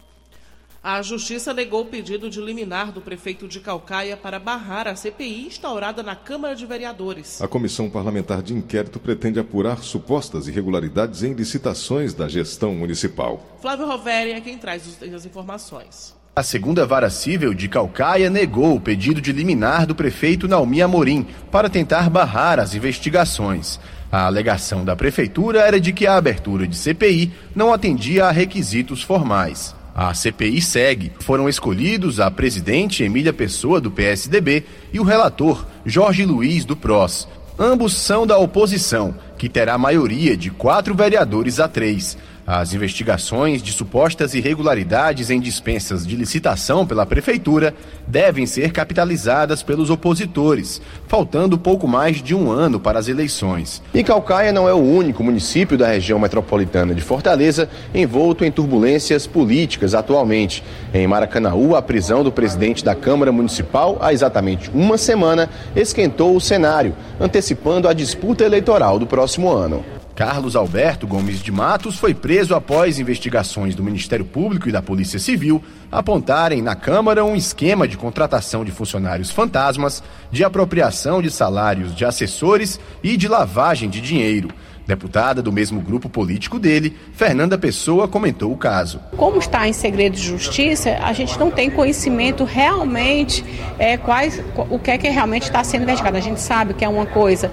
A 0.84 1.02
Justiça 1.02 1.54
negou 1.54 1.82
o 1.82 1.86
pedido 1.86 2.30
de 2.30 2.40
liminar 2.40 2.92
do 2.92 3.02
prefeito 3.02 3.48
de 3.48 3.60
Calcaia 3.60 4.16
para 4.16 4.40
barrar 4.40 4.88
a 4.88 4.96
CPI 4.96 5.48
instaurada 5.48 6.04
na 6.04 6.16
Câmara 6.16 6.56
de 6.56 6.66
Vereadores. 6.66 7.42
A 7.42 7.48
Comissão 7.48 7.90
Parlamentar 7.90 8.42
de 8.42 8.54
Inquérito 8.54 9.00
pretende 9.00 9.40
apurar 9.40 9.80
supostas 9.80 10.48
irregularidades 10.48 11.24
em 11.24 11.34
licitações 11.34 12.14
da 12.14 12.28
gestão 12.28 12.74
municipal. 12.74 13.44
Flávio 13.62 13.88
Roveri 13.88 14.32
é 14.32 14.42
quem 14.42 14.58
traz 14.58 14.84
as 15.02 15.26
informações. 15.26 16.16
A 16.36 16.44
segunda 16.44 16.86
vara 16.86 17.10
civil 17.10 17.52
de 17.56 17.68
Calcaia 17.68 18.30
negou 18.30 18.76
o 18.76 18.80
pedido 18.80 19.20
de 19.20 19.32
liminar 19.32 19.88
do 19.88 19.96
prefeito 19.96 20.48
Naumi 20.48 20.84
Amorim 20.84 21.26
para 21.50 21.68
tentar 21.68 22.12
barrar 22.12 22.60
as 22.60 22.76
investigações. 22.76 23.80
A 24.12 24.28
alegação 24.28 24.86
da 24.86 24.96
prefeitura 24.96 25.62
era 25.62 25.80
de 25.80 25.92
que 25.92 26.06
a 26.06 26.16
abertura 26.16 26.68
de 26.68 26.78
CPI 26.78 27.34
não 27.56 27.74
atendia 27.74 28.26
a 28.26 28.32
requisitos 28.32 29.02
formais. 29.02 29.76
A 29.98 30.14
CPI 30.14 30.62
segue. 30.62 31.12
Foram 31.22 31.50
escolhidos 31.50 32.20
a 32.20 32.30
presidente 32.30 33.04
Emília 33.04 33.34
Pessoa, 33.34 33.82
do 33.82 33.90
PSDB, 33.90 34.64
e 34.94 35.00
o 35.00 35.04
relator 35.04 35.66
Jorge 35.84 36.24
Luiz, 36.24 36.64
do 36.66 36.76
PROS. 36.76 37.28
Ambos 37.58 37.94
são 37.94 38.28
da 38.28 38.38
oposição, 38.38 39.16
que 39.40 39.50
terá 39.50 39.76
maioria 39.76 40.38
de 40.38 40.52
quatro 40.52 40.94
vereadores 40.94 41.60
a 41.60 41.68
três. 41.68 42.16
As 42.50 42.74
investigações 42.74 43.62
de 43.62 43.74
supostas 43.74 44.34
irregularidades 44.34 45.30
em 45.30 45.38
dispensas 45.38 46.08
de 46.08 46.16
licitação 46.16 46.88
pela 46.88 47.06
Prefeitura 47.06 47.76
devem 48.08 48.46
ser 48.46 48.72
capitalizadas 48.72 49.62
pelos 49.62 49.90
opositores, 49.90 50.82
faltando 51.10 51.58
pouco 51.58 51.90
mais 51.90 52.24
de 52.24 52.34
um 52.34 52.50
ano 52.50 52.80
para 52.80 53.00
as 53.00 53.10
eleições. 53.10 53.84
E 53.94 54.02
Calcaia 54.02 54.54
não 54.54 54.66
é 54.66 54.74
o 54.74 54.78
único 54.78 55.22
município 55.26 55.78
da 55.78 55.90
região 55.90 56.18
metropolitana 56.18 56.96
de 56.96 57.02
Fortaleza 57.02 57.68
envolto 57.94 58.46
em 58.46 58.52
turbulências 58.52 59.28
políticas 59.28 59.94
atualmente. 59.94 60.64
Em 60.94 61.06
Maracanaú, 61.06 61.76
a 61.76 61.82
prisão 61.82 62.24
do 62.24 62.32
presidente 62.32 62.82
da 62.82 62.96
Câmara 62.96 63.30
Municipal, 63.30 63.98
há 64.00 64.14
exatamente 64.14 64.72
uma 64.74 64.98
semana, 64.98 65.50
esquentou 65.76 66.34
o 66.34 66.40
cenário, 66.40 66.96
antecipando 67.20 67.90
a 67.90 67.94
disputa 67.94 68.46
eleitoral 68.46 68.98
do 68.98 69.06
próximo 69.06 69.52
ano. 69.52 69.84
Carlos 70.18 70.56
Alberto 70.56 71.06
Gomes 71.06 71.44
de 71.44 71.52
Matos 71.52 72.00
foi 72.00 72.12
preso 72.12 72.56
após 72.56 72.98
investigações 72.98 73.76
do 73.76 73.84
Ministério 73.84 74.26
Público 74.26 74.68
e 74.68 74.72
da 74.72 74.82
Polícia 74.82 75.20
Civil 75.20 75.64
apontarem 75.92 76.60
na 76.60 76.74
Câmara 76.74 77.24
um 77.24 77.36
esquema 77.36 77.88
de 77.88 77.96
contratação 77.98 78.66
de 78.66 78.72
funcionários 78.72 79.30
fantasmas, 79.30 80.02
de 80.32 80.44
apropriação 80.44 81.22
de 81.22 81.30
salários 81.30 81.96
de 81.96 82.04
assessores 82.04 82.80
e 83.04 83.16
de 83.16 83.28
lavagem 83.28 83.92
de 83.92 84.02
dinheiro. 84.02 84.50
Deputada 84.88 85.42
do 85.42 85.52
mesmo 85.52 85.82
grupo 85.82 86.08
político 86.08 86.58
dele, 86.58 86.96
Fernanda 87.12 87.58
Pessoa 87.58 88.08
comentou 88.08 88.54
o 88.54 88.58
caso. 88.58 89.02
Como 89.18 89.38
está 89.38 89.68
em 89.68 89.74
segredo 89.74 90.16
de 90.16 90.24
justiça, 90.24 90.98
a 91.04 91.12
gente 91.12 91.38
não 91.38 91.52
tem 91.52 91.70
conhecimento 91.70 92.46
realmente 92.46 93.44
é, 93.78 93.98
quais, 93.98 94.42
o 94.56 94.80
que 94.80 94.90
é 94.90 94.98
que 94.98 95.10
realmente 95.10 95.44
está 95.44 95.62
sendo 95.62 95.84
investigado. 95.84 96.16
A 96.16 96.22
gente 96.22 96.40
sabe 96.40 96.74
que 96.74 96.86
é 96.86 96.90
uma 96.90 97.06
coisa 97.06 97.52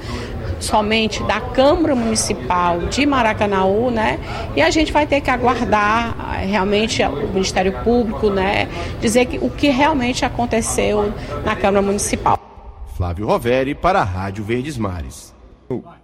somente 0.65 1.23
da 1.25 1.41
Câmara 1.41 1.95
Municipal 1.95 2.81
de 2.81 3.07
Maracanaú, 3.07 3.91
né? 3.91 4.19
E 4.57 4.63
a 4.63 4.71
gente 4.71 4.93
vai 4.93 5.07
ter 5.07 5.21
que 5.21 5.31
aguardar 5.31 6.41
eh, 6.41 6.47
realmente 6.47 7.03
o 7.03 7.29
Ministério 7.29 7.73
Público, 7.85 8.31
né? 8.31 8.69
Dizer 9.01 9.27
que, 9.27 9.39
o 9.39 9.51
que 9.51 9.69
realmente 9.69 10.25
aconteceu 10.25 11.13
na 11.45 11.55
Câmara 11.55 11.83
Municipal. 11.83 12.39
Flávio 12.97 13.27
Roveri 13.27 13.75
para 13.75 14.01
a 14.01 14.05
Rádio 14.05 14.45
Verdes 14.45 14.79
Mares. 14.79 15.35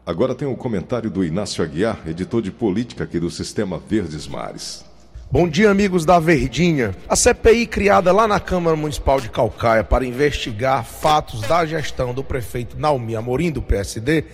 Agora 0.05 0.35
tem 0.35 0.49
um 0.49 0.57
comentário 0.57 1.11
do 1.11 1.25
Inácio 1.25 1.63
Aguiar, 1.63 2.01
editor 2.07 2.43
de 2.43 2.51
política 2.51 3.05
aqui 3.05 3.21
do 3.21 3.31
Sistema 3.31 3.79
Verdes 3.79 4.27
Mares. 4.27 4.90
Bom 5.33 5.49
dia, 5.49 5.71
amigos 5.71 6.05
da 6.05 6.19
Verdinha. 6.19 6.93
A 7.09 7.15
CPI 7.15 7.65
criada 7.65 8.11
lá 8.11 8.27
na 8.27 8.41
Câmara 8.41 8.75
Municipal 8.75 9.21
de 9.21 9.29
Calcaia 9.29 9.85
para 9.85 10.05
investigar 10.05 10.85
fatos 10.85 11.43
da 11.43 11.65
gestão 11.65 12.13
do 12.13 12.25
prefeito 12.25 12.77
Naumi 12.77 13.15
Amorim, 13.15 13.53
do 13.53 13.63
PSD, 13.63 14.25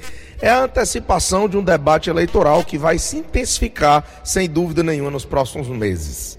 é 0.41 0.49
a 0.49 0.63
antecipação 0.63 1.51
de 1.51 1.59
um 1.59 1.63
debate 1.63 2.09
eleitoral 2.09 2.65
que 2.65 2.79
vai 2.79 2.99
se 2.99 3.19
intensificar, 3.19 4.23
sem 4.25 4.49
dúvida 4.49 4.83
nenhuma, 4.83 5.11
nos 5.11 5.27
próximos 5.27 5.69
meses. 5.69 6.39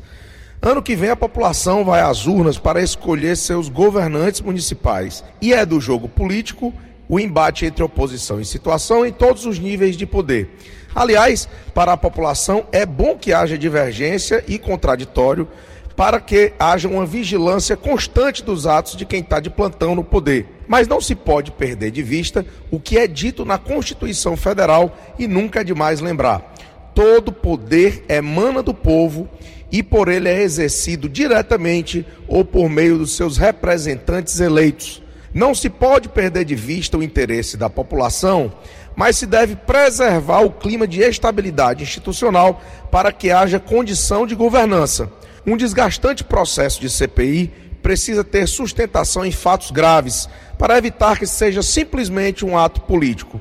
Ano 0.60 0.82
que 0.82 0.96
vem 0.96 1.12
a 1.12 1.16
população 1.16 1.86
vai 1.86 2.02
às 2.02 2.26
urnas 2.26 2.58
para 2.58 2.82
escolher 2.82 3.38
seus 3.38 3.70
governantes 3.70 4.42
municipais. 4.42 5.24
E 5.40 5.54
é 5.54 5.68
do 5.68 5.80
jogo 5.80 6.10
político 6.10 6.74
o 7.08 7.20
embate 7.20 7.64
entre 7.64 7.84
oposição 7.84 8.42
e 8.42 8.46
situação 8.46 9.06
em 9.06 9.12
todos 9.12 9.46
os 9.46 9.60
níveis 9.60 9.96
de 9.96 10.08
poder. 10.08 10.50
Aliás, 10.98 11.48
para 11.76 11.94
a 11.94 11.98
população 11.98 12.66
é 12.72 12.84
bom 12.84 13.16
que 13.16 13.32
haja 13.32 13.56
divergência 13.56 14.44
e 14.48 14.58
contraditório 14.58 15.48
para 15.96 16.20
que 16.20 16.54
haja 16.58 16.88
uma 16.88 17.06
vigilância 17.06 17.78
constante 17.78 18.44
dos 18.44 18.66
atos 18.66 18.96
de 18.96 19.06
quem 19.06 19.20
está 19.20 19.40
de 19.40 19.52
plantão 19.52 19.94
no 19.94 20.04
poder. 20.04 20.48
Mas 20.68 20.88
não 20.88 21.00
se 21.00 21.14
pode 21.14 21.52
perder 21.52 21.92
de 21.92 22.02
vista 22.02 22.44
o 22.72 22.80
que 22.80 22.98
é 22.98 23.06
dito 23.06 23.46
na 23.46 23.60
Constituição 23.60 24.36
Federal 24.36 24.98
e 25.20 25.28
nunca 25.28 25.62
é 25.62 25.64
demais 25.64 26.00
lembrar. 26.00 26.56
Todo 26.96 27.32
poder 27.32 28.04
emana 28.10 28.64
do 28.64 28.74
povo 28.74 29.30
e 29.72 29.84
por 29.84 30.08
ele 30.08 30.28
é 30.28 30.42
exercido 30.42 31.08
diretamente 31.08 32.08
ou 32.28 32.44
por 32.44 32.72
meio 32.72 32.98
dos 32.98 33.16
seus 33.16 33.38
representantes 33.38 34.40
eleitos. 34.40 35.04
Não 35.32 35.54
se 35.54 35.70
pode 35.70 36.10
perder 36.10 36.46
de 36.46 36.56
vista 36.56 36.98
o 36.98 37.04
interesse 37.04 37.56
da 37.56 37.70
população 37.70 38.52
mas 38.98 39.16
se 39.16 39.28
deve 39.28 39.56
preservar 39.56 40.42
o 40.42 40.50
clima 40.50 40.88
de 40.88 41.02
estabilidade 41.02 41.84
institucional 41.84 42.60
para 42.90 43.12
que 43.12 43.30
haja 43.30 43.60
condição 43.60 44.26
de 44.26 44.34
governança. 44.34 45.08
Um 45.46 45.56
desgastante 45.56 46.24
processo 46.24 46.82
de 46.82 46.90
CPI 46.90 47.54
precisa 47.84 48.24
ter 48.24 48.48
sustentação 48.48 49.24
em 49.24 49.32
fatos 49.32 49.70
graves 49.70 50.28
para 50.58 50.80
evitar 50.80 51.20
que 51.20 51.28
seja 51.28 51.62
simplesmente 51.62 52.44
um 52.44 52.58
ato 52.58 52.82
político. 52.82 53.40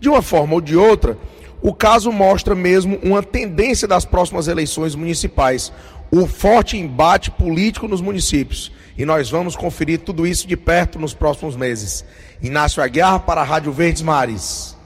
De 0.00 0.08
uma 0.08 0.20
forma 0.20 0.54
ou 0.54 0.60
de 0.60 0.76
outra, 0.76 1.16
o 1.62 1.72
caso 1.72 2.10
mostra 2.10 2.56
mesmo 2.56 2.98
uma 3.00 3.22
tendência 3.22 3.86
das 3.86 4.04
próximas 4.04 4.48
eleições 4.48 4.96
municipais, 4.96 5.72
o 6.10 6.26
forte 6.26 6.76
embate 6.76 7.30
político 7.30 7.86
nos 7.86 8.00
municípios. 8.00 8.72
E 8.96 9.04
nós 9.04 9.30
vamos 9.30 9.54
conferir 9.54 10.00
tudo 10.00 10.26
isso 10.26 10.48
de 10.48 10.56
perto 10.56 10.98
nos 10.98 11.14
próximos 11.14 11.54
meses. 11.54 12.04
Inácio 12.42 12.82
Aguiar 12.82 13.20
para 13.20 13.42
a 13.42 13.44
Rádio 13.44 13.70
Verdes 13.70 14.02
Mares. 14.02 14.77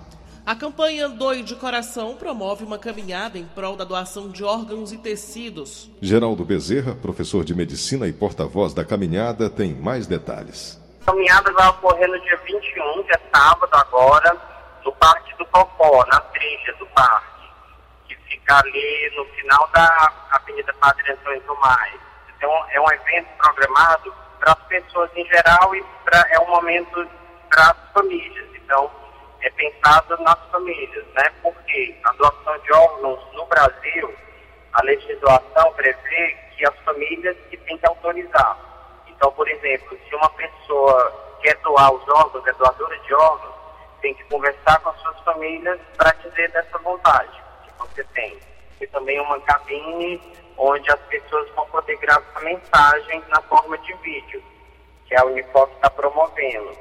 A 0.45 0.57
campanha 0.57 1.09
Doe 1.09 1.41
de 1.41 1.55
Coração 1.55 2.17
promove 2.17 2.65
uma 2.65 2.77
caminhada 2.77 3.39
em 3.39 3.47
prol 3.47 3.77
da 3.77 3.85
doação 3.85 4.29
de 4.29 4.43
órgãos 4.43 4.93
e 4.93 4.99
tecidos. 4.99 5.89
Geraldo 6.01 6.45
Bezerra, 6.45 6.97
professor 6.97 7.45
de 7.45 7.55
medicina 7.55 8.09
e 8.09 8.13
porta-voz 8.13 8.75
da 8.75 8.85
caminhada, 8.85 9.49
tem 9.49 9.73
mais 9.73 10.09
detalhes. 10.09 10.83
A 11.03 11.13
caminhada 11.13 11.53
vai 11.53 11.69
ocorrer 11.69 12.09
no 12.09 12.21
dia 12.23 12.37
21, 12.45 13.05
que 13.05 13.15
é 13.15 13.21
sábado 13.33 13.71
agora, 13.73 14.37
no 14.85 14.91
Parque 14.97 15.33
do 15.39 15.47
Popó, 15.47 16.05
na 16.07 16.19
trilha 16.19 16.75
do 16.77 16.87
parque, 16.87 17.49
que 18.09 18.17
fica 18.29 18.59
ali 18.59 19.13
no 19.17 19.25
final 19.37 19.71
da 19.73 20.13
Avenida 20.33 20.75
Padre 20.75 21.13
Antônio 21.13 21.41
Tomás. 21.43 21.95
Então, 22.37 22.51
é 22.73 22.81
um 22.81 22.93
evento 22.93 23.29
programado 23.39 24.13
para 24.41 24.55
as 24.55 24.63
pessoas 24.67 25.09
em 25.15 25.25
geral 25.27 25.73
e 25.77 25.85
pra, 26.05 26.27
é 26.33 26.41
um 26.41 26.51
momento 26.51 27.07
para 27.49 27.71
as 27.71 27.93
famílias. 27.95 28.49
Então, 28.57 28.91
é 29.43 29.51
pensado 29.51 30.17
nas 30.23 30.39
famílias, 30.51 31.05
né? 31.15 31.33
Porque 31.43 31.95
a 32.05 32.13
doação 32.13 32.59
de 32.59 32.73
órgãos 32.73 33.21
no 33.35 33.45
Brasil, 33.47 34.15
a 34.73 34.83
legislação 34.83 35.73
prevê 35.75 36.37
que 36.57 36.67
as 36.67 36.77
famílias 36.81 37.37
que 37.51 37.57
têm 37.57 37.77
que 37.77 37.87
autorizar. 37.87 38.57
Então, 39.09 39.33
por 39.33 39.49
exemplo, 39.49 39.99
se 40.09 40.15
uma 40.15 40.31
pessoa 40.31 41.39
quer 41.43 41.57
doar 41.59 41.93
os 41.93 42.09
órgãos, 42.09 42.47
é 42.47 42.53
doadora 42.53 42.99
de 43.01 43.15
órgãos, 43.15 43.55
tem 44.01 44.15
que 44.15 44.25
conversar 44.25 44.81
com 44.81 44.91
as 44.91 45.01
suas 45.01 45.21
famílias 45.21 45.81
para 45.97 46.13
dizer 46.13 46.51
dessa 46.51 46.79
vontade 46.79 47.43
que 47.65 47.73
você 47.79 48.05
tem. 48.15 48.39
E 48.81 48.87
também 48.89 49.21
uma 49.21 49.41
cabine 49.41 50.21
onde 50.57 50.91
as 50.91 51.01
pessoas 51.03 51.49
vão 51.51 51.67
poder 51.67 51.97
gravar 51.97 52.41
mensagens 52.43 53.25
na 53.29 53.41
forma 53.43 53.77
de 53.79 53.93
vídeo, 53.95 54.43
que 55.07 55.15
a 55.17 55.25
Unifoc 55.25 55.73
está 55.75 55.91
promovendo. 55.91 56.77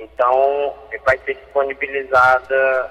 Então, 0.00 0.74
vai 1.04 1.18
ser 1.18 1.34
disponibilizada 1.34 2.90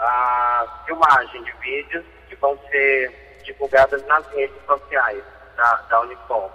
a 0.00 0.82
filmagem 0.84 1.44
de 1.44 1.52
vídeos 1.60 2.04
que 2.28 2.34
vão 2.34 2.58
ser 2.68 3.40
divulgadas 3.44 4.04
nas 4.06 4.26
redes 4.32 4.56
sociais 4.66 5.22
da, 5.56 5.74
da 5.88 6.00
Unifor. 6.00 6.50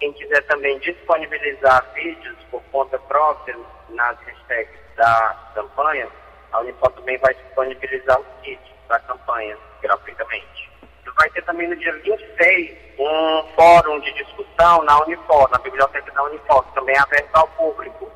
Quem 0.00 0.12
quiser 0.12 0.42
também 0.46 0.76
disponibilizar 0.80 1.84
vídeos 1.94 2.36
por 2.50 2.60
conta 2.72 2.98
própria 2.98 3.56
nas 3.90 4.18
hashtags 4.18 4.80
da 4.96 5.50
campanha, 5.54 6.08
a 6.52 6.58
Unifor 6.58 6.90
também 6.92 7.16
vai 7.18 7.32
disponibilizar 7.34 8.20
os 8.20 8.26
kits 8.42 8.72
da 8.88 8.98
campanha 8.98 9.56
gratuitamente. 9.80 10.68
Vai 11.16 11.30
ter 11.30 11.42
também 11.42 11.68
no 11.68 11.76
dia 11.76 11.92
26 11.92 12.76
um 12.98 13.44
fórum 13.54 14.00
de 14.00 14.12
discussão 14.14 14.82
na 14.82 15.00
Unifor, 15.04 15.48
na 15.50 15.58
biblioteca 15.58 16.10
da 16.10 16.24
Unifor, 16.24 16.64
que 16.64 16.74
também 16.74 16.96
é 16.96 16.98
aberto 16.98 17.36
ao 17.36 17.48
público 17.48 18.10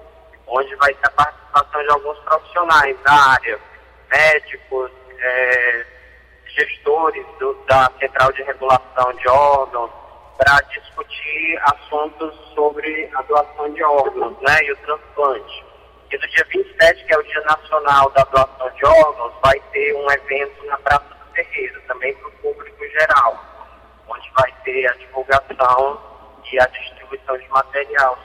onde 0.47 0.75
vai 0.77 0.95
ter 0.95 1.07
a 1.07 1.11
participação 1.11 1.83
de 1.83 1.91
alguns 1.91 2.19
profissionais 2.21 2.97
da 3.03 3.13
área, 3.13 3.59
médicos, 4.11 4.91
é, 5.19 5.87
gestores 6.47 7.27
do, 7.39 7.55
da 7.69 7.91
Central 7.99 8.33
de 8.33 8.43
Regulação 8.43 9.13
de 9.15 9.29
Órgãos, 9.29 9.91
para 10.39 10.61
discutir 10.63 11.61
assuntos 11.65 12.35
sobre 12.55 13.11
a 13.15 13.23
doação 13.23 13.73
de 13.73 13.83
órgãos 13.83 14.37
né, 14.41 14.59
e 14.65 14.73
o 14.73 14.77
transplante. 14.79 15.65
E 16.11 16.19
no 16.19 16.29
dia 16.29 16.45
27, 16.51 17.05
que 17.05 17.15
é 17.15 17.19
o 17.19 17.23
Dia 17.23 17.41
Nacional 17.43 18.11
da 18.11 18.25
Doação 18.25 18.71
de 18.71 18.85
Órgãos, 18.85 19.33
vai 19.43 19.59
ter 19.73 19.95
um 19.95 20.11
evento 20.11 20.67
na 20.67 20.77
Praça 20.79 21.05
do 21.05 21.33
Terreiro, 21.33 21.81
também 21.87 22.15
para 22.17 22.29
o 22.29 22.33
público 22.33 22.89
geral, 22.89 23.43
onde 24.09 24.31
vai 24.37 24.53
ter 24.65 24.91
a 24.91 24.95
divulgação 24.95 26.13
e 26.53 26.61
a 26.61 26.67
distribuição 26.67 27.39
de 27.39 27.49
material 27.49 28.19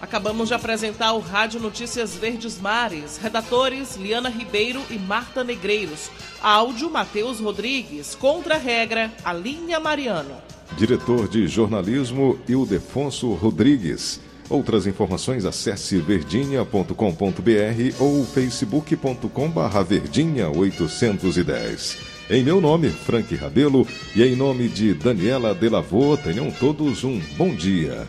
Acabamos 0.00 0.48
de 0.48 0.54
apresentar 0.54 1.12
o 1.12 1.20
Rádio 1.20 1.60
Notícias 1.60 2.14
Verdes 2.14 2.60
Mares. 2.60 3.16
Redatores 3.16 3.96
Liana 3.96 4.28
Ribeiro 4.28 4.82
e 4.90 4.98
Marta 4.98 5.44
Negreiros. 5.44 6.10
Áudio 6.42 6.90
Matheus 6.90 7.40
Rodrigues. 7.40 8.14
Contra 8.14 8.56
a 8.56 8.58
regra, 8.58 9.12
Alinha 9.24 9.78
Mariano. 9.78 10.34
Diretor 10.76 11.28
de 11.28 11.46
jornalismo 11.46 12.38
Ildefonso 12.48 13.32
Rodrigues. 13.34 14.20
Outras 14.48 14.86
informações 14.86 15.44
acesse 15.44 15.98
verdinha.com.br 15.98 16.92
ou 17.98 18.24
facebook.com 18.24 19.52
verdinha 19.86 20.50
810. 20.50 21.98
Em 22.30 22.42
meu 22.42 22.60
nome, 22.60 22.88
Frank 22.90 23.34
Rabelo, 23.34 23.86
e 24.14 24.22
em 24.22 24.36
nome 24.36 24.68
de 24.68 24.94
Daniela 24.94 25.54
Delavô, 25.54 26.16
tenham 26.16 26.50
todos 26.50 27.04
um 27.04 27.20
bom 27.36 27.54
dia. 27.54 28.08